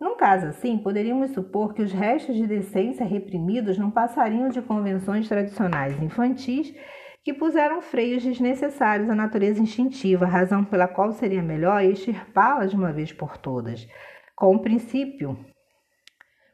Num 0.00 0.16
caso 0.16 0.46
assim, 0.46 0.76
poderíamos 0.78 1.30
supor 1.30 1.72
que 1.72 1.82
os 1.82 1.92
restos 1.92 2.34
de 2.34 2.46
decência 2.46 3.06
reprimidos 3.06 3.78
não 3.78 3.90
passariam 3.90 4.48
de 4.48 4.60
convenções 4.60 5.28
tradicionais 5.28 6.00
infantis 6.02 6.74
que 7.22 7.32
puseram 7.32 7.80
freios 7.80 8.22
desnecessários 8.22 9.08
à 9.08 9.14
natureza 9.14 9.62
instintiva, 9.62 10.26
razão 10.26 10.62
pela 10.64 10.86
qual 10.86 11.12
seria 11.12 11.42
melhor 11.42 11.82
extirpá-la 11.82 12.66
de 12.66 12.76
uma 12.76 12.92
vez 12.92 13.12
por 13.12 13.38
todas. 13.38 13.88
Com 14.36 14.54
o 14.54 14.60
princípio 14.60 15.38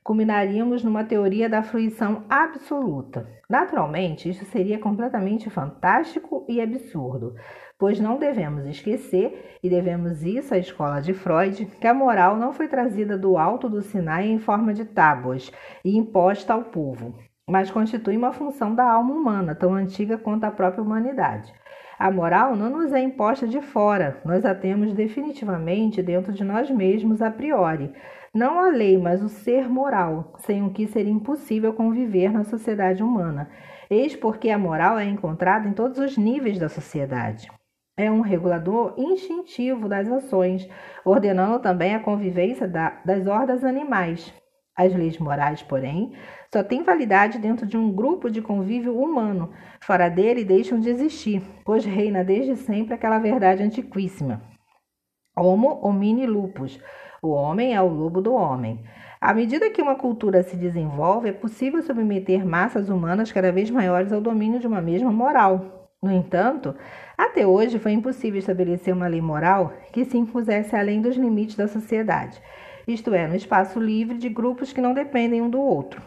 culminaríamos 0.05 0.83
numa 0.83 1.05
teoria 1.05 1.49
da 1.49 1.63
fruição 1.63 2.25
absoluta. 2.29 3.29
Naturalmente, 3.49 4.29
isso 4.29 4.45
seria 4.47 4.79
completamente 4.79 5.51
fantástico 5.51 6.45
e 6.49 6.61
absurdo, 6.61 7.35
pois 7.81 7.99
não 7.99 8.19
devemos 8.19 8.67
esquecer, 8.67 9.59
e 9.63 9.69
devemos 9.69 10.23
isso 10.23 10.55
à 10.55 10.59
escola 10.59 11.01
de 11.01 11.13
Freud, 11.13 11.67
que 11.67 11.87
a 11.87 11.93
moral 11.93 12.37
não 12.37 12.53
foi 12.53 12.69
trazida 12.69 13.19
do 13.19 13.37
alto 13.37 13.69
do 13.69 13.83
Sinai 13.83 14.29
em 14.29 14.39
forma 14.39 14.73
de 14.73 14.85
tábuas 14.85 15.51
e 15.85 15.97
imposta 15.97 16.53
ao 16.53 16.65
povo, 16.65 17.19
mas 17.49 17.71
constitui 17.71 18.17
uma 18.17 18.33
função 18.33 18.75
da 18.75 18.85
alma 18.85 19.15
humana, 19.15 19.55
tão 19.55 19.75
antiga 19.75 20.17
quanto 20.17 20.45
a 20.45 20.51
própria 20.51 20.83
humanidade. 20.83 21.53
A 21.99 22.11
moral 22.11 22.55
não 22.55 22.71
nos 22.71 22.93
é 22.93 23.01
imposta 23.01 23.49
de 23.49 23.61
fora, 23.61 24.21
nós 24.25 24.45
a 24.45 24.55
temos 24.55 24.93
definitivamente 24.93 26.03
dentro 26.03 26.33
de 26.33 26.45
nós 26.45 26.71
mesmos 26.71 27.21
a 27.21 27.31
priori 27.31 27.93
não 28.33 28.61
a 28.61 28.69
lei, 28.69 28.97
mas 28.97 29.23
o 29.23 29.29
ser 29.29 29.69
moral, 29.69 30.35
sem 30.39 30.63
o 30.63 30.71
que 30.73 30.87
seria 30.87 31.13
impossível 31.13 31.73
conviver 31.73 32.33
na 32.33 32.45
sociedade 32.45 33.03
humana. 33.03 33.51
Eis 33.91 34.15
porque 34.15 34.51
a 34.51 34.59
moral 34.59 35.01
é 35.01 35.05
encontrada 35.05 35.69
em 35.69 35.73
todos 35.73 35.99
os 35.99 36.17
níveis 36.17 36.57
da 36.57 36.69
sociedade. 36.69 37.51
É 38.01 38.11
um 38.11 38.23
regulador 38.23 38.95
instintivo 38.97 39.87
das 39.87 40.11
ações, 40.11 40.67
ordenando 41.05 41.59
também 41.59 41.95
a 41.95 42.01
convivência 42.01 42.67
da, 42.67 42.99
das 43.05 43.27
hordas 43.27 43.63
animais. 43.63 44.33
As 44.75 44.95
leis 44.95 45.19
morais, 45.19 45.63
porém, 45.63 46.15
só 46.51 46.63
têm 46.63 46.83
validade 46.83 47.39
dentro 47.39 47.67
de 47.67 47.77
um 47.77 47.93
grupo 47.93 48.31
de 48.31 48.41
convívio 48.41 48.99
humano. 48.99 49.53
Fora 49.83 50.09
dele 50.09 50.47
deixam 50.47 50.81
de 50.81 50.89
existir, 50.89 51.43
pois 51.63 51.85
reina 51.85 52.25
desde 52.25 52.57
sempre 52.57 52.95
aquela 52.95 53.19
verdade 53.19 53.63
antiquíssima. 53.63 54.41
Homo 55.37 55.79
homini 55.83 56.25
lupus, 56.25 56.81
o 57.21 57.29
homem 57.29 57.75
é 57.75 57.83
o 57.83 57.89
lobo 57.89 58.23
do 58.23 58.33
homem. 58.33 58.83
À 59.21 59.35
medida 59.35 59.69
que 59.69 59.83
uma 59.83 59.95
cultura 59.95 60.43
se 60.43 60.57
desenvolve, 60.57 61.29
é 61.29 61.33
possível 61.33 61.83
submeter 61.83 62.47
massas 62.47 62.89
humanas 62.89 63.31
cada 63.31 63.53
vez 63.53 63.71
maiores 63.71 64.11
ao 64.11 64.23
domínio 64.23 64.59
de 64.59 64.67
uma 64.67 64.81
mesma 64.81 65.13
moral. 65.13 65.81
No 66.03 66.11
entanto, 66.11 66.75
até 67.25 67.47
hoje 67.47 67.79
foi 67.79 67.93
impossível 67.93 68.39
estabelecer 68.39 68.95
uma 68.95 69.07
lei 69.07 69.21
moral 69.21 69.75
que 69.93 70.05
se 70.07 70.17
impusesse 70.17 70.75
além 70.75 71.03
dos 71.03 71.17
limites 71.17 71.55
da 71.55 71.69
sociedade, 71.69 72.41
isto 72.89 73.13
é, 73.13 73.27
no 73.27 73.35
espaço 73.35 73.79
livre 73.79 74.17
de 74.17 74.29
grupos 74.29 74.73
que 74.73 74.81
não 74.81 74.95
dependem 74.95 75.43
um 75.43 75.51
do 75.51 75.61
outro. 75.61 76.01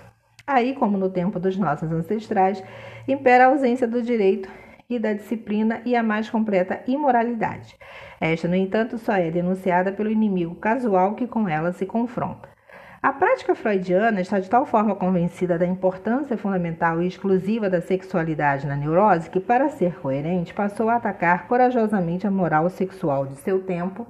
Aí, 0.45 0.73
como 0.73 0.97
no 0.97 1.09
tempo 1.09 1.39
dos 1.39 1.55
nossos 1.55 1.91
ancestrais, 1.91 2.63
impera 3.07 3.45
a 3.45 3.47
ausência 3.49 3.87
do 3.87 4.01
direito 4.01 4.49
e 4.89 4.97
da 4.97 5.13
disciplina 5.13 5.81
e 5.85 5.95
a 5.95 6.01
mais 6.01 6.29
completa 6.29 6.81
imoralidade. 6.87 7.77
Esta, 8.19 8.47
no 8.47 8.55
entanto, 8.55 8.97
só 8.97 9.13
é 9.13 9.29
denunciada 9.29 9.91
pelo 9.91 10.09
inimigo 10.09 10.55
casual 10.55 11.13
que 11.15 11.27
com 11.27 11.47
ela 11.47 11.71
se 11.71 11.85
confronta. 11.85 12.52
A 13.03 13.11
prática 13.11 13.53
freudiana 13.53 14.21
está 14.21 14.39
de 14.39 14.49
tal 14.49 14.65
forma 14.65 14.95
convencida 14.95 15.59
da 15.59 15.67
importância 15.67 16.37
fundamental 16.37 17.01
e 17.01 17.07
exclusiva 17.07 17.69
da 17.69 17.81
sexualidade 17.81 18.65
na 18.65 18.77
neurose 18.77 19.29
que, 19.29 19.41
para 19.41 19.67
ser 19.67 19.99
coerente, 19.99 20.53
passou 20.53 20.87
a 20.87 20.95
atacar 20.95 21.45
corajosamente 21.49 22.25
a 22.25 22.31
moral 22.31 22.69
sexual 22.69 23.27
de 23.27 23.35
seu 23.35 23.61
tempo. 23.65 24.07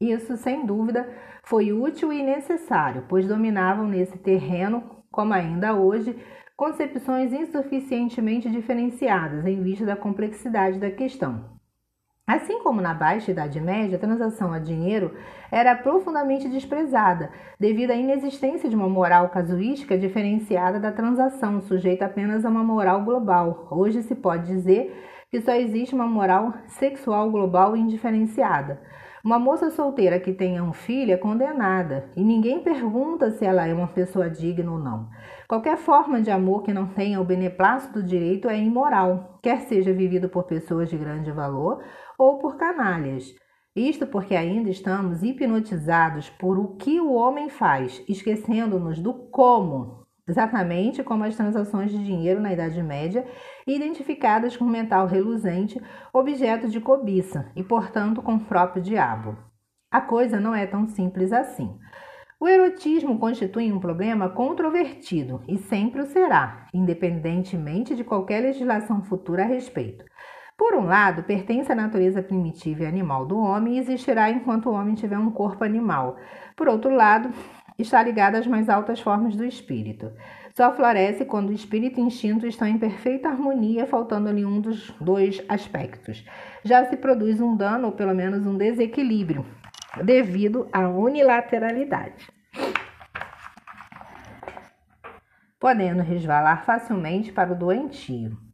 Isso, 0.00 0.36
sem 0.36 0.64
dúvida, 0.64 1.08
foi 1.42 1.72
útil 1.72 2.12
e 2.12 2.22
necessário, 2.22 3.04
pois 3.08 3.26
dominavam 3.26 3.88
nesse 3.88 4.16
terreno, 4.16 5.02
como 5.10 5.34
ainda 5.34 5.74
hoje, 5.74 6.16
concepções 6.56 7.32
insuficientemente 7.32 8.48
diferenciadas 8.48 9.44
em 9.44 9.60
vista 9.60 9.84
da 9.84 9.96
complexidade 9.96 10.78
da 10.78 10.88
questão. 10.92 11.57
Assim 12.28 12.62
como 12.62 12.82
na 12.82 12.92
Baixa 12.92 13.30
Idade 13.30 13.58
Média, 13.58 13.96
a 13.96 13.98
transação 13.98 14.52
a 14.52 14.58
dinheiro 14.58 15.14
era 15.50 15.74
profundamente 15.74 16.46
desprezada, 16.46 17.30
devido 17.58 17.90
à 17.90 17.94
inexistência 17.94 18.68
de 18.68 18.76
uma 18.76 18.86
moral 18.86 19.30
casuística 19.30 19.96
diferenciada 19.96 20.78
da 20.78 20.92
transação, 20.92 21.62
sujeita 21.62 22.04
apenas 22.04 22.44
a 22.44 22.50
uma 22.50 22.62
moral 22.62 23.02
global. 23.02 23.66
Hoje 23.70 24.02
se 24.02 24.14
pode 24.14 24.46
dizer 24.46 24.94
que 25.30 25.40
só 25.40 25.54
existe 25.54 25.94
uma 25.94 26.06
moral 26.06 26.52
sexual 26.66 27.30
global 27.30 27.74
indiferenciada. 27.74 28.78
Uma 29.24 29.38
moça 29.38 29.70
solteira 29.70 30.20
que 30.20 30.32
tenha 30.32 30.62
um 30.62 30.72
filho 30.72 31.12
é 31.12 31.16
condenada 31.16 32.08
e 32.14 32.22
ninguém 32.22 32.62
pergunta 32.62 33.30
se 33.30 33.44
ela 33.44 33.66
é 33.66 33.74
uma 33.74 33.88
pessoa 33.88 34.30
digna 34.30 34.70
ou 34.70 34.78
não. 34.78 35.08
Qualquer 35.48 35.76
forma 35.76 36.20
de 36.20 36.30
amor 36.30 36.62
que 36.62 36.72
não 36.72 36.86
tenha 36.86 37.20
o 37.20 37.24
beneplácito 37.24 38.00
do 38.00 38.06
direito 38.06 38.48
é 38.48 38.56
imoral, 38.56 39.38
quer 39.42 39.60
seja 39.62 39.92
vivido 39.92 40.28
por 40.28 40.44
pessoas 40.44 40.88
de 40.88 40.96
grande 40.96 41.32
valor 41.32 41.82
ou 42.18 42.38
por 42.38 42.56
canalhas. 42.56 43.32
Isto 43.76 44.06
porque 44.06 44.34
ainda 44.34 44.68
estamos 44.68 45.22
hipnotizados 45.22 46.28
por 46.30 46.58
o 46.58 46.74
que 46.76 47.00
o 47.00 47.12
homem 47.12 47.48
faz, 47.48 48.02
esquecendo-nos 48.08 48.98
do 48.98 49.14
como, 49.14 50.04
exatamente 50.28 51.04
como 51.04 51.22
as 51.22 51.36
transações 51.36 51.92
de 51.92 52.04
dinheiro 52.04 52.40
na 52.40 52.52
Idade 52.52 52.82
Média, 52.82 53.24
identificadas 53.66 54.56
com 54.56 54.64
mental 54.64 55.06
reluzente, 55.06 55.80
objeto 56.12 56.68
de 56.68 56.80
cobiça 56.80 57.52
e, 57.54 57.62
portanto, 57.62 58.20
com 58.20 58.34
o 58.34 58.44
próprio 58.44 58.82
diabo. 58.82 59.38
A 59.90 60.00
coisa 60.00 60.40
não 60.40 60.54
é 60.54 60.66
tão 60.66 60.86
simples 60.86 61.32
assim. 61.32 61.78
O 62.40 62.46
erotismo 62.46 63.18
constitui 63.18 63.72
um 63.72 63.80
problema 63.80 64.28
controvertido 64.28 65.42
e 65.48 65.56
sempre 65.56 66.02
o 66.02 66.06
será, 66.06 66.68
independentemente 66.74 67.96
de 67.96 68.04
qualquer 68.04 68.42
legislação 68.42 69.02
futura 69.02 69.42
a 69.42 69.46
respeito. 69.46 70.04
Por 70.58 70.74
um 70.74 70.86
lado, 70.86 71.22
pertence 71.22 71.70
à 71.70 71.74
natureza 71.76 72.20
primitiva 72.20 72.82
e 72.82 72.86
animal 72.86 73.24
do 73.24 73.38
homem 73.38 73.76
e 73.76 73.78
existirá 73.78 74.28
enquanto 74.28 74.68
o 74.68 74.72
homem 74.72 74.96
tiver 74.96 75.16
um 75.16 75.30
corpo 75.30 75.62
animal. 75.62 76.16
Por 76.56 76.68
outro 76.68 76.90
lado, 76.92 77.30
está 77.78 78.02
ligado 78.02 78.34
às 78.34 78.46
mais 78.46 78.68
altas 78.68 79.00
formas 79.00 79.36
do 79.36 79.44
espírito. 79.44 80.12
Só 80.52 80.74
floresce 80.74 81.24
quando 81.24 81.50
o 81.50 81.52
espírito 81.52 82.00
e 82.00 82.02
o 82.02 82.06
instinto 82.06 82.44
estão 82.44 82.66
em 82.66 82.76
perfeita 82.76 83.28
harmonia, 83.28 83.86
faltando-lhe 83.86 84.44
um 84.44 84.60
dos 84.60 84.90
dois 85.00 85.40
aspectos. 85.48 86.26
Já 86.64 86.84
se 86.86 86.96
produz 86.96 87.40
um 87.40 87.56
dano, 87.56 87.86
ou 87.86 87.92
pelo 87.92 88.12
menos 88.12 88.44
um 88.44 88.56
desequilíbrio, 88.56 89.46
devido 90.02 90.68
à 90.72 90.88
unilateralidade. 90.88 92.28
Podendo 95.60 96.02
resvalar 96.02 96.64
facilmente 96.64 97.30
para 97.30 97.52
o 97.52 97.56
doentio. 97.56 98.47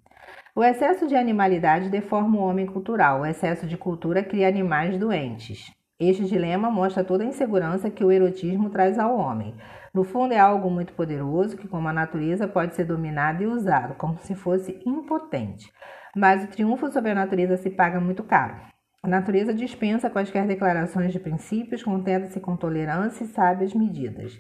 O 0.57 0.62
excesso 0.62 1.09
de 1.09 1.17
animalidade 1.17 1.88
deforma 1.88 2.38
o 2.38 2.43
homem 2.45 2.64
cultural, 2.64 3.23
o 3.23 3.27
excesso 3.27 3.67
de 3.67 3.77
cultura 3.77 4.23
cria 4.23 4.47
animais 4.47 4.97
doentes. 4.97 5.69
Este 5.99 6.25
dilema 6.27 6.71
mostra 6.71 7.03
toda 7.03 7.25
a 7.25 7.27
insegurança 7.27 7.90
que 7.90 8.05
o 8.05 8.12
erotismo 8.12 8.71
traz 8.71 8.97
ao 8.97 9.19
homem. 9.19 9.57
No 9.93 10.05
fundo, 10.05 10.33
é 10.33 10.38
algo 10.38 10.71
muito 10.71 10.93
poderoso 10.93 11.57
que, 11.57 11.67
como 11.67 11.88
a 11.88 11.93
natureza, 11.93 12.47
pode 12.47 12.77
ser 12.77 12.85
dominado 12.85 13.43
e 13.43 13.47
usado, 13.49 13.95
como 13.95 14.17
se 14.19 14.37
fosse 14.37 14.81
impotente. 14.87 15.73
Mas 16.14 16.45
o 16.45 16.47
triunfo 16.47 16.88
sobre 16.88 17.11
a 17.11 17.17
natureza 17.17 17.57
se 17.57 17.71
paga 17.71 17.99
muito 17.99 18.23
caro. 18.23 18.55
A 19.03 19.09
natureza 19.09 19.53
dispensa 19.53 20.09
quaisquer 20.09 20.47
declarações 20.47 21.12
de 21.12 21.19
princípios, 21.19 21.83
contenta-se 21.83 22.38
com 22.38 22.57
tolerância 22.57 23.25
e 23.25 23.27
sábias 23.27 23.75
medidas. 23.75 24.33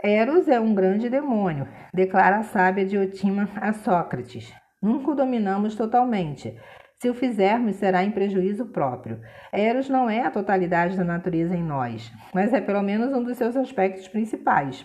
Eros 0.00 0.46
é 0.46 0.60
um 0.60 0.72
grande 0.72 1.10
demônio, 1.10 1.66
declara 1.92 2.38
a 2.38 2.42
sábia 2.44 2.86
Diotima 2.86 3.48
a 3.56 3.72
Sócrates. 3.72 4.59
Nunca 4.82 5.10
o 5.10 5.14
dominamos 5.14 5.74
totalmente. 5.74 6.56
Se 6.98 7.08
o 7.08 7.14
fizermos, 7.14 7.76
será 7.76 8.04
em 8.04 8.10
prejuízo 8.10 8.66
próprio. 8.66 9.20
Eros 9.52 9.88
não 9.88 10.08
é 10.08 10.20
a 10.20 10.30
totalidade 10.30 10.96
da 10.96 11.04
natureza 11.04 11.56
em 11.56 11.62
nós, 11.62 12.12
mas 12.34 12.52
é 12.52 12.60
pelo 12.60 12.82
menos 12.82 13.12
um 13.12 13.22
dos 13.22 13.36
seus 13.36 13.56
aspectos 13.56 14.06
principais. 14.08 14.84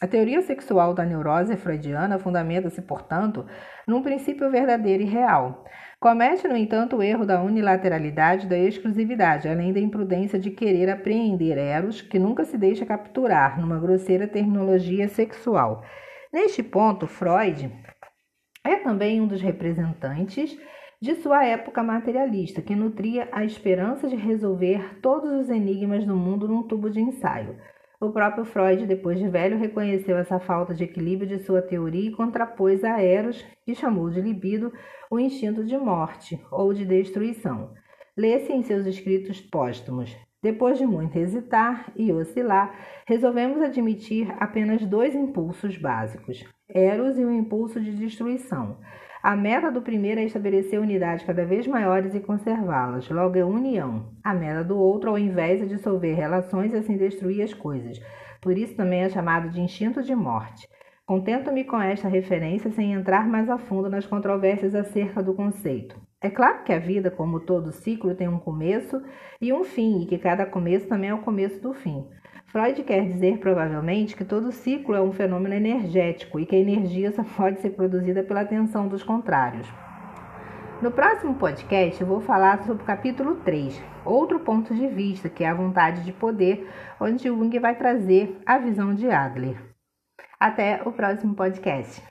A 0.00 0.06
teoria 0.08 0.42
sexual 0.42 0.94
da 0.94 1.04
neurose 1.04 1.56
freudiana 1.56 2.18
fundamenta-se, 2.18 2.82
portanto, 2.82 3.46
num 3.86 4.02
princípio 4.02 4.50
verdadeiro 4.50 5.04
e 5.04 5.06
real. 5.06 5.64
Comete, 6.00 6.48
no 6.48 6.56
entanto, 6.56 6.96
o 6.96 7.02
erro 7.04 7.24
da 7.24 7.40
unilateralidade 7.40 8.48
da 8.48 8.58
exclusividade, 8.58 9.48
além 9.48 9.72
da 9.72 9.78
imprudência 9.78 10.40
de 10.40 10.50
querer 10.50 10.90
apreender 10.90 11.56
Eros, 11.56 12.02
que 12.02 12.18
nunca 12.18 12.44
se 12.44 12.58
deixa 12.58 12.84
capturar 12.84 13.60
numa 13.60 13.78
grosseira 13.78 14.26
terminologia 14.26 15.08
sexual. 15.08 15.84
Neste 16.32 16.64
ponto, 16.64 17.06
Freud 17.06 17.70
é 18.64 18.76
também 18.76 19.20
um 19.20 19.26
dos 19.26 19.40
representantes 19.40 20.58
de 21.00 21.16
sua 21.16 21.44
época 21.44 21.82
materialista, 21.82 22.62
que 22.62 22.76
nutria 22.76 23.28
a 23.32 23.44
esperança 23.44 24.08
de 24.08 24.14
resolver 24.14 25.00
todos 25.00 25.32
os 25.32 25.50
enigmas 25.50 26.06
do 26.06 26.14
mundo 26.14 26.46
num 26.46 26.62
tubo 26.62 26.88
de 26.88 27.00
ensaio. 27.00 27.56
O 28.00 28.10
próprio 28.10 28.44
Freud, 28.44 28.86
depois 28.86 29.18
de 29.18 29.28
velho, 29.28 29.58
reconheceu 29.58 30.16
essa 30.16 30.38
falta 30.38 30.74
de 30.74 30.84
equilíbrio 30.84 31.28
de 31.28 31.44
sua 31.44 31.62
teoria 31.62 32.08
e 32.08 32.14
contrapôs 32.14 32.82
a 32.84 33.00
Eros, 33.00 33.44
que 33.64 33.74
chamou 33.74 34.10
de 34.10 34.20
libido, 34.20 34.72
o 35.10 35.18
instinto 35.18 35.64
de 35.64 35.76
morte 35.76 36.40
ou 36.50 36.72
de 36.72 36.84
destruição. 36.84 37.72
Lê-se 38.16 38.52
em 38.52 38.62
seus 38.62 38.86
escritos 38.86 39.40
póstumos. 39.40 40.16
Depois 40.42 40.76
de 40.76 40.84
muito 40.84 41.16
hesitar 41.16 41.92
e 41.94 42.12
oscilar, 42.12 42.74
resolvemos 43.06 43.62
admitir 43.62 44.34
apenas 44.40 44.84
dois 44.84 45.14
impulsos 45.14 45.78
básicos: 45.78 46.44
Eros 46.68 47.16
e 47.16 47.24
o 47.24 47.30
impulso 47.30 47.80
de 47.80 47.94
destruição. 47.96 48.78
A 49.22 49.36
meta 49.36 49.70
do 49.70 49.80
primeiro 49.80 50.20
é 50.20 50.24
estabelecer 50.24 50.80
unidades 50.80 51.24
cada 51.24 51.44
vez 51.44 51.64
maiores 51.68 52.12
e 52.12 52.18
conservá-las, 52.18 53.08
logo 53.08 53.38
é 53.38 53.44
união. 53.44 54.10
A 54.24 54.34
meta 54.34 54.64
do 54.64 54.76
outro, 54.76 55.10
ao 55.10 55.18
invés, 55.18 55.62
é 55.62 55.64
dissolver 55.64 56.16
relações 56.16 56.72
e 56.72 56.76
assim 56.76 56.96
destruir 56.96 57.42
as 57.42 57.54
coisas. 57.54 58.00
Por 58.40 58.58
isso 58.58 58.74
também 58.74 59.02
é 59.02 59.08
chamado 59.08 59.48
de 59.48 59.60
instinto 59.60 60.02
de 60.02 60.12
morte. 60.12 60.66
Contento-me 61.06 61.62
com 61.62 61.80
esta 61.80 62.08
referência 62.08 62.68
sem 62.72 62.94
entrar 62.94 63.28
mais 63.28 63.48
a 63.48 63.58
fundo 63.58 63.88
nas 63.88 64.06
controvérsias 64.06 64.74
acerca 64.74 65.22
do 65.22 65.34
conceito. 65.34 66.00
É 66.22 66.30
claro 66.30 66.62
que 66.62 66.72
a 66.72 66.78
vida, 66.78 67.10
como 67.10 67.40
todo 67.40 67.72
ciclo, 67.72 68.14
tem 68.14 68.28
um 68.28 68.38
começo 68.38 69.02
e 69.40 69.52
um 69.52 69.64
fim, 69.64 70.02
e 70.02 70.06
que 70.06 70.16
cada 70.16 70.46
começo 70.46 70.86
também 70.86 71.10
é 71.10 71.14
o 71.14 71.18
começo 71.18 71.60
do 71.60 71.74
fim. 71.74 72.06
Freud 72.46 72.80
quer 72.84 73.06
dizer, 73.06 73.38
provavelmente, 73.38 74.14
que 74.14 74.24
todo 74.24 74.52
ciclo 74.52 74.94
é 74.94 75.00
um 75.00 75.10
fenômeno 75.10 75.54
energético 75.54 76.38
e 76.38 76.46
que 76.46 76.54
a 76.54 76.60
energia 76.60 77.10
só 77.10 77.24
pode 77.24 77.60
ser 77.60 77.70
produzida 77.70 78.22
pela 78.22 78.44
tensão 78.44 78.86
dos 78.86 79.02
contrários. 79.02 79.66
No 80.80 80.92
próximo 80.92 81.34
podcast, 81.34 82.00
eu 82.00 82.06
vou 82.06 82.20
falar 82.20 82.62
sobre 82.64 82.82
o 82.82 82.86
capítulo 82.86 83.36
3, 83.36 83.82
outro 84.04 84.38
ponto 84.40 84.74
de 84.74 84.86
vista, 84.86 85.28
que 85.28 85.42
é 85.42 85.48
a 85.48 85.54
vontade 85.54 86.04
de 86.04 86.12
poder, 86.12 86.68
onde 87.00 87.24
Jung 87.24 87.58
vai 87.58 87.74
trazer 87.74 88.38
a 88.46 88.58
visão 88.58 88.94
de 88.94 89.10
Adler. 89.10 89.56
Até 90.38 90.82
o 90.84 90.92
próximo 90.92 91.34
podcast. 91.34 92.02